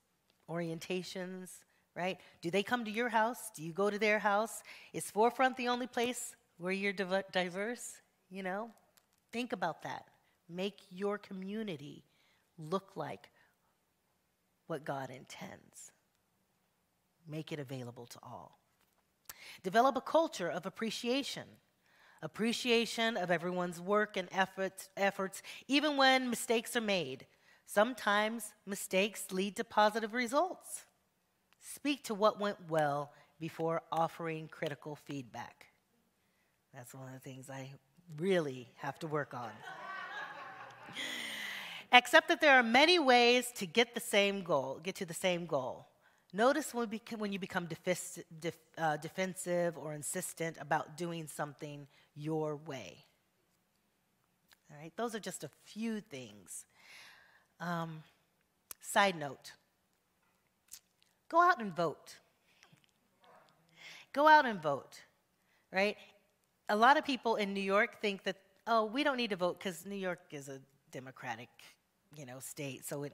orientations, 0.50 1.50
right? 1.96 2.20
Do 2.42 2.52
they 2.52 2.64
come 2.64 2.86
to 2.86 2.92
your 2.92 3.10
house? 3.10 3.52
Do 3.56 3.64
you 3.64 3.74
go 3.74 3.90
to 3.90 3.98
their 3.98 4.20
house? 4.20 4.62
Is 4.94 5.10
Forefront 5.10 5.58
the 5.58 5.68
only 5.68 5.88
place 5.88 6.36
where 6.58 6.72
you're 6.72 6.94
diverse? 6.94 7.94
You 8.30 8.44
know? 8.44 8.70
Think 9.32 9.52
about 9.52 9.82
that. 9.84 10.06
Make 10.54 10.80
your 10.90 11.18
community 11.18 12.04
look 12.58 12.92
like 12.96 13.30
what 14.68 14.84
God 14.84 15.10
intends. 15.10 15.92
Make 17.28 17.52
it 17.52 17.60
available 17.60 18.06
to 18.08 18.20
all. 18.24 18.60
Develop 19.64 19.96
a 19.96 20.02
culture 20.02 20.50
of 20.50 20.66
appreciation. 20.66 21.44
Appreciation 22.22 23.18
of 23.18 23.32
everyone's 23.32 23.80
work 23.80 24.16
and 24.18 24.28
efforts, 24.32 24.90
efforts, 24.96 25.42
even 25.68 25.98
when 25.98 26.30
mistakes 26.30 26.76
are 26.76 26.82
made. 26.82 27.26
Sometimes 27.66 28.54
mistakes 28.66 29.32
lead 29.32 29.56
to 29.56 29.64
positive 29.64 30.14
results. 30.14 30.86
Speak 31.60 32.04
to 32.06 32.14
what 32.14 32.40
went 32.40 32.58
well 32.70 33.12
before 33.40 33.82
offering 33.92 34.48
critical 34.48 34.96
feedback. 34.96 35.68
That's 36.74 36.94
one 36.94 37.08
of 37.08 37.14
the 37.14 37.20
things 37.20 37.50
I 37.50 37.72
really 38.18 38.70
have 38.78 39.00
to 39.00 39.08
work 39.08 39.34
on. 39.34 39.50
Accept 41.92 42.30
that 42.30 42.40
there 42.40 42.58
are 42.58 42.64
many 42.64 43.00
ways 43.00 43.52
to 43.56 43.66
get 43.66 43.94
the 43.94 44.00
same 44.00 44.44
goal, 44.44 44.80
get 44.82 44.96
to 44.96 45.06
the 45.06 45.14
same 45.14 45.46
goal. 45.46 45.88
Notice 46.34 46.74
when, 46.74 46.90
when 47.18 47.34
you 47.34 47.40
become 47.40 47.68
def, 47.68 48.58
uh, 48.78 48.98
defensive 48.98 49.78
or 49.78 49.94
insistent 49.94 50.56
about 50.62 50.96
doing 50.96 51.28
something 51.28 51.88
your 52.16 52.56
way. 52.56 53.06
All 54.72 54.78
right, 54.82 54.94
those 54.96 55.14
are 55.14 55.20
just 55.20 55.44
a 55.44 55.50
few 55.66 56.00
things. 56.00 56.66
Um, 57.60 58.04
side 58.80 59.18
note 59.18 59.52
go 61.30 61.42
out 61.42 61.62
and 61.62 61.74
vote. 61.74 62.18
Go 64.12 64.28
out 64.28 64.46
and 64.46 64.62
vote, 64.62 65.00
right? 65.72 65.96
A 66.68 66.76
lot 66.76 66.98
of 66.98 67.06
people 67.06 67.38
in 67.38 67.54
New 67.54 67.62
York 67.62 68.02
think 68.02 68.24
that, 68.24 68.36
oh, 68.68 68.86
we 68.86 69.04
don't 69.06 69.16
need 69.16 69.30
to 69.30 69.38
vote 69.38 69.58
because 69.58 69.86
New 69.86 69.96
York 69.96 70.20
is 70.32 70.50
a 70.50 70.60
democratic, 70.92 71.50
you 72.16 72.26
know, 72.26 72.40
state. 72.40 72.86
So 72.86 73.04
it, 73.04 73.14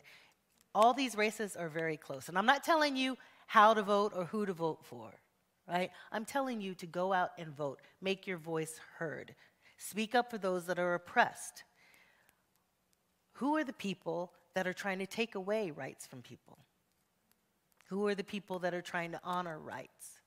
all 0.73 0.93
these 0.93 1.15
races 1.15 1.55
are 1.55 1.69
very 1.69 1.97
close. 1.97 2.29
And 2.29 2.37
I'm 2.37 2.45
not 2.45 2.63
telling 2.63 2.95
you 2.95 3.17
how 3.47 3.73
to 3.73 3.81
vote 3.81 4.13
or 4.15 4.25
who 4.25 4.45
to 4.45 4.53
vote 4.53 4.83
for, 4.83 5.11
right? 5.67 5.89
I'm 6.11 6.25
telling 6.25 6.61
you 6.61 6.75
to 6.75 6.85
go 6.85 7.13
out 7.13 7.31
and 7.37 7.55
vote. 7.55 7.81
Make 8.01 8.27
your 8.27 8.37
voice 8.37 8.79
heard. 8.97 9.33
Speak 9.77 10.15
up 10.15 10.29
for 10.29 10.37
those 10.37 10.65
that 10.65 10.79
are 10.79 10.93
oppressed. 10.93 11.63
Who 13.33 13.55
are 13.55 13.63
the 13.63 13.73
people 13.73 14.33
that 14.55 14.67
are 14.67 14.73
trying 14.73 14.99
to 14.99 15.05
take 15.05 15.35
away 15.35 15.71
rights 15.71 16.07
from 16.07 16.21
people? 16.21 16.57
Who 17.89 18.07
are 18.07 18.15
the 18.15 18.23
people 18.23 18.59
that 18.59 18.73
are 18.73 18.81
trying 18.81 19.11
to 19.11 19.21
honor 19.23 19.57
rights? 19.59 20.19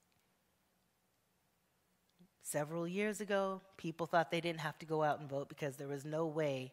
Several 2.42 2.88
years 2.88 3.20
ago, 3.20 3.60
people 3.76 4.06
thought 4.06 4.30
they 4.30 4.40
didn't 4.40 4.60
have 4.60 4.78
to 4.78 4.86
go 4.86 5.02
out 5.02 5.20
and 5.20 5.28
vote 5.28 5.48
because 5.48 5.76
there 5.76 5.88
was 5.88 6.04
no 6.04 6.26
way 6.26 6.72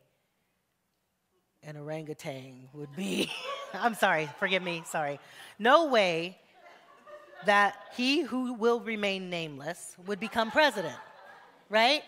an 1.63 1.77
orangutan 1.77 2.69
would 2.73 2.95
be. 2.95 3.31
I'm 3.73 3.95
sorry, 3.95 4.29
forgive 4.39 4.63
me, 4.63 4.83
sorry. 4.85 5.19
No 5.59 5.87
way 5.87 6.37
that 7.45 7.75
he 7.95 8.21
who 8.21 8.53
will 8.53 8.79
remain 8.79 9.29
nameless 9.29 9.95
would 10.05 10.19
become 10.19 10.51
president, 10.51 10.95
right? 11.69 12.01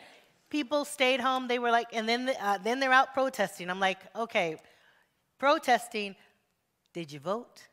People 0.50 0.86
stayed 0.86 1.20
home. 1.20 1.48
They 1.48 1.60
were 1.60 1.72
like, 1.72 1.88
and 1.94 2.10
then 2.10 2.32
uh, 2.42 2.58
then 2.64 2.80
they're 2.80 2.92
out 2.92 3.14
protesting. 3.14 3.70
I'm 3.70 3.80
like, 3.80 4.00
okay, 4.16 4.58
protesting. 5.38 6.16
Did 6.94 7.12
you 7.12 7.20
vote? 7.20 7.68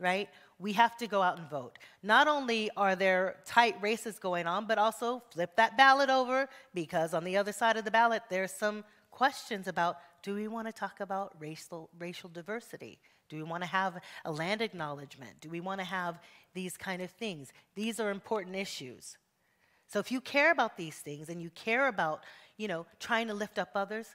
Right? 0.00 0.28
We 0.58 0.72
have 0.72 0.96
to 0.96 1.06
go 1.06 1.22
out 1.22 1.38
and 1.38 1.48
vote. 1.50 1.78
Not 2.02 2.26
only 2.26 2.70
are 2.76 2.96
there 2.96 3.36
tight 3.44 3.76
races 3.82 4.18
going 4.18 4.46
on, 4.46 4.66
but 4.66 4.78
also 4.78 5.22
flip 5.30 5.54
that 5.56 5.76
ballot 5.76 6.08
over 6.08 6.48
because 6.72 7.12
on 7.14 7.24
the 7.24 7.36
other 7.36 7.52
side 7.52 7.76
of 7.76 7.84
the 7.84 7.90
ballot, 7.90 8.22
there's 8.30 8.50
some 8.50 8.84
questions 9.10 9.68
about 9.68 9.98
do 10.28 10.34
we 10.34 10.46
want 10.46 10.66
to 10.66 10.72
talk 10.74 11.00
about 11.00 11.34
racial, 11.38 11.88
racial 11.98 12.28
diversity? 12.28 12.98
Do 13.30 13.38
we 13.38 13.42
want 13.44 13.62
to 13.62 13.66
have 13.66 13.98
a 14.26 14.30
land 14.30 14.60
acknowledgement? 14.60 15.40
Do 15.40 15.48
we 15.48 15.60
want 15.60 15.80
to 15.80 15.86
have 15.86 16.20
these 16.52 16.76
kind 16.76 17.00
of 17.00 17.10
things? 17.10 17.50
These 17.74 17.98
are 17.98 18.10
important 18.10 18.54
issues. 18.54 19.16
So 19.86 20.00
if 20.00 20.12
you 20.12 20.20
care 20.20 20.52
about 20.52 20.76
these 20.76 20.96
things 20.96 21.30
and 21.30 21.40
you 21.40 21.48
care 21.48 21.88
about, 21.88 22.24
you 22.58 22.68
know, 22.68 22.84
trying 23.00 23.28
to 23.28 23.32
lift 23.32 23.58
up 23.58 23.70
others, 23.74 24.06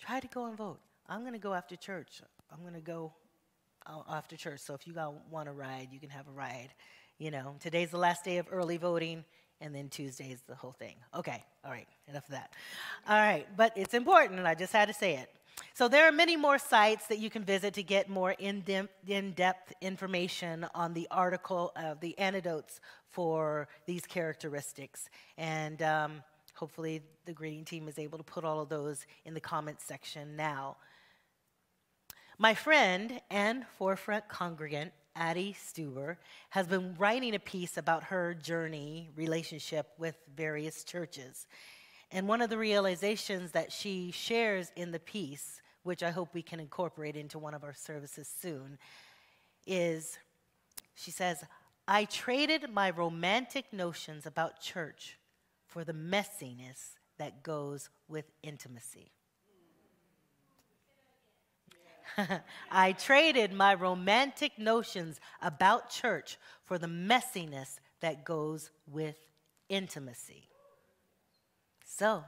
try 0.00 0.20
to 0.20 0.28
go 0.28 0.46
and 0.46 0.56
vote. 0.56 0.78
I'm 1.08 1.22
going 1.22 1.32
to 1.32 1.40
go 1.40 1.52
after 1.52 1.74
church. 1.74 2.22
I'm 2.52 2.60
going 2.60 2.74
to 2.74 2.80
go 2.80 3.12
uh, 3.84 4.02
after 4.08 4.36
church. 4.36 4.60
So 4.60 4.72
if 4.74 4.86
you 4.86 4.94
want 5.32 5.48
to 5.48 5.52
ride, 5.52 5.88
you 5.90 5.98
can 5.98 6.10
have 6.10 6.28
a 6.28 6.32
ride. 6.32 6.68
You 7.18 7.32
know, 7.32 7.56
today's 7.58 7.90
the 7.90 7.98
last 7.98 8.24
day 8.24 8.38
of 8.38 8.46
early 8.52 8.76
voting 8.76 9.24
and 9.62 9.74
then 9.74 9.88
Tuesday 9.88 10.30
is 10.30 10.42
the 10.48 10.54
whole 10.54 10.72
thing. 10.72 10.96
Okay, 11.14 11.42
all 11.64 11.70
right, 11.70 11.88
enough 12.08 12.24
of 12.24 12.32
that. 12.32 12.52
All 13.08 13.16
right, 13.16 13.46
but 13.56 13.72
it's 13.76 13.94
important, 13.94 14.38
and 14.38 14.48
I 14.48 14.54
just 14.54 14.72
had 14.72 14.88
to 14.88 14.94
say 14.94 15.14
it. 15.14 15.30
So 15.74 15.88
there 15.88 16.06
are 16.08 16.12
many 16.12 16.36
more 16.36 16.58
sites 16.58 17.06
that 17.06 17.18
you 17.18 17.30
can 17.30 17.44
visit 17.44 17.74
to 17.74 17.82
get 17.82 18.08
more 18.08 18.32
in-depth 18.32 19.72
information 19.80 20.66
on 20.74 20.94
the 20.94 21.06
article 21.10 21.72
of 21.76 22.00
the 22.00 22.18
antidotes 22.18 22.80
for 23.10 23.68
these 23.86 24.06
characteristics. 24.06 25.08
And 25.36 25.82
um, 25.82 26.22
hopefully 26.54 27.02
the 27.26 27.32
grading 27.32 27.66
team 27.66 27.86
is 27.86 27.98
able 27.98 28.18
to 28.18 28.24
put 28.24 28.44
all 28.44 28.60
of 28.60 28.68
those 28.68 29.06
in 29.24 29.34
the 29.34 29.40
comments 29.40 29.84
section 29.84 30.36
now. 30.36 30.76
My 32.38 32.54
friend 32.54 33.20
and 33.30 33.64
forefront 33.78 34.28
congregant 34.28 34.92
Addie 35.16 35.54
Stuber, 35.58 36.16
has 36.50 36.66
been 36.66 36.94
writing 36.98 37.34
a 37.34 37.38
piece 37.38 37.76
about 37.76 38.04
her 38.04 38.34
journey 38.34 39.10
relationship 39.16 39.88
with 39.98 40.16
various 40.34 40.84
churches. 40.84 41.46
And 42.10 42.28
one 42.28 42.42
of 42.42 42.50
the 42.50 42.58
realizations 42.58 43.52
that 43.52 43.72
she 43.72 44.10
shares 44.10 44.70
in 44.76 44.90
the 44.90 45.00
piece, 45.00 45.60
which 45.82 46.02
I 46.02 46.10
hope 46.10 46.34
we 46.34 46.42
can 46.42 46.60
incorporate 46.60 47.16
into 47.16 47.38
one 47.38 47.54
of 47.54 47.64
our 47.64 47.74
services 47.74 48.30
soon, 48.40 48.78
is 49.66 50.18
she 50.94 51.10
says, 51.10 51.44
I 51.88 52.04
traded 52.04 52.70
my 52.70 52.90
romantic 52.90 53.72
notions 53.72 54.26
about 54.26 54.60
church 54.60 55.18
for 55.66 55.84
the 55.84 55.94
messiness 55.94 56.96
that 57.18 57.42
goes 57.42 57.88
with 58.08 58.30
intimacy. 58.42 59.12
I 62.70 62.92
traded 62.92 63.52
my 63.52 63.74
romantic 63.74 64.58
notions 64.58 65.20
about 65.40 65.90
church 65.90 66.38
for 66.64 66.78
the 66.78 66.86
messiness 66.86 67.78
that 68.00 68.24
goes 68.24 68.70
with 68.86 69.16
intimacy. 69.68 70.48
So, 71.84 72.24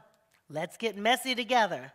let's 0.48 0.76
get 0.76 0.96
messy 0.96 1.34
together. 1.34 1.92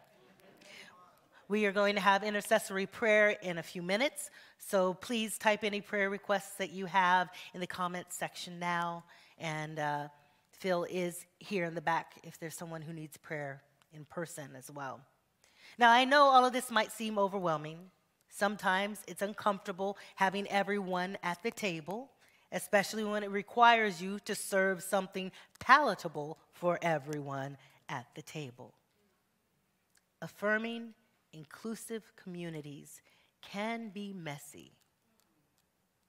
We 1.47 1.65
are 1.65 1.71
going 1.71 1.95
to 1.95 2.02
have 2.02 2.23
intercessory 2.23 2.86
prayer 2.86 3.30
in 3.30 3.58
a 3.58 3.63
few 3.63 3.82
minutes, 3.82 4.30
so 4.60 4.93
please 4.93 5.39
type 5.39 5.63
any 5.63 5.82
prayer 5.82 6.10
requests 6.10 6.54
that 6.58 6.69
you 6.69 6.86
have 6.86 7.30
in 7.56 7.60
the 7.60 7.65
comments 7.65 8.15
section 8.15 8.60
now. 8.60 9.04
And 9.39 9.80
uh, 9.80 10.08
Phil 10.52 10.86
is 10.89 11.25
here 11.39 11.65
in 11.65 11.73
the 11.73 11.82
back 11.82 12.19
if 12.23 12.39
there's 12.39 12.56
someone 12.56 12.84
who 12.84 12.93
needs 12.93 13.17
prayer 13.17 13.63
in 13.93 14.06
person 14.06 14.49
as 14.56 14.69
well. 14.69 15.02
Now, 15.77 15.91
I 15.91 16.05
know 16.05 16.23
all 16.23 16.45
of 16.45 16.53
this 16.53 16.71
might 16.71 16.91
seem 16.91 17.17
overwhelming. 17.17 17.91
Sometimes 18.29 19.03
it's 19.08 19.21
uncomfortable 19.21 19.97
having 20.15 20.47
everyone 20.47 21.17
at 21.23 21.41
the 21.43 21.51
table, 21.51 22.12
especially 22.51 23.03
when 23.03 23.23
it 23.23 23.32
requires 23.32 24.01
you 24.01 24.19
to 24.21 24.36
serve 24.36 24.82
something 24.84 25.32
palatable 25.60 26.38
for 26.53 26.79
everyone 26.82 27.58
at 27.88 28.08
the 28.15 28.21
table. 28.21 28.73
Affirming 30.21 30.93
inclusive 31.34 32.12
communities 32.15 33.01
can 33.41 33.89
be 33.89 34.13
messy. 34.13 34.73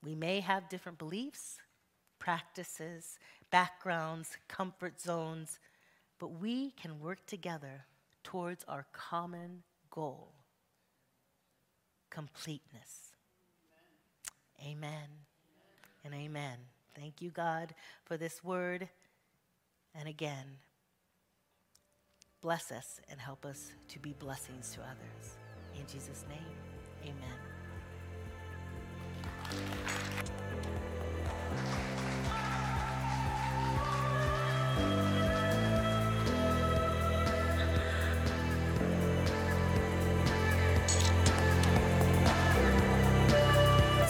We 0.02 0.14
may 0.14 0.40
have 0.40 0.68
different 0.68 0.98
beliefs, 0.98 1.58
practices, 2.18 3.18
backgrounds, 3.50 4.36
comfort 4.48 5.00
zones, 5.00 5.58
but 6.18 6.28
we 6.40 6.70
can 6.72 7.00
work 7.00 7.24
together 7.26 7.84
towards 8.22 8.64
our 8.68 8.86
common 8.92 9.62
goal 9.90 10.34
completeness. 12.10 13.14
Amen, 14.60 14.76
amen 14.76 15.08
and 16.04 16.12
amen. 16.12 16.58
Thank 16.94 17.22
you, 17.22 17.30
God, 17.30 17.74
for 18.04 18.16
this 18.16 18.44
word. 18.44 18.88
And 19.94 20.08
again, 20.08 20.58
bless 22.42 22.70
us 22.70 23.00
and 23.08 23.18
help 23.20 23.46
us 23.46 23.72
to 23.88 23.98
be 23.98 24.12
blessings 24.18 24.70
to 24.74 24.80
others. 24.80 25.38
In 25.78 25.86
Jesus' 25.86 26.24
name, 26.28 26.38
amen. 27.04 27.38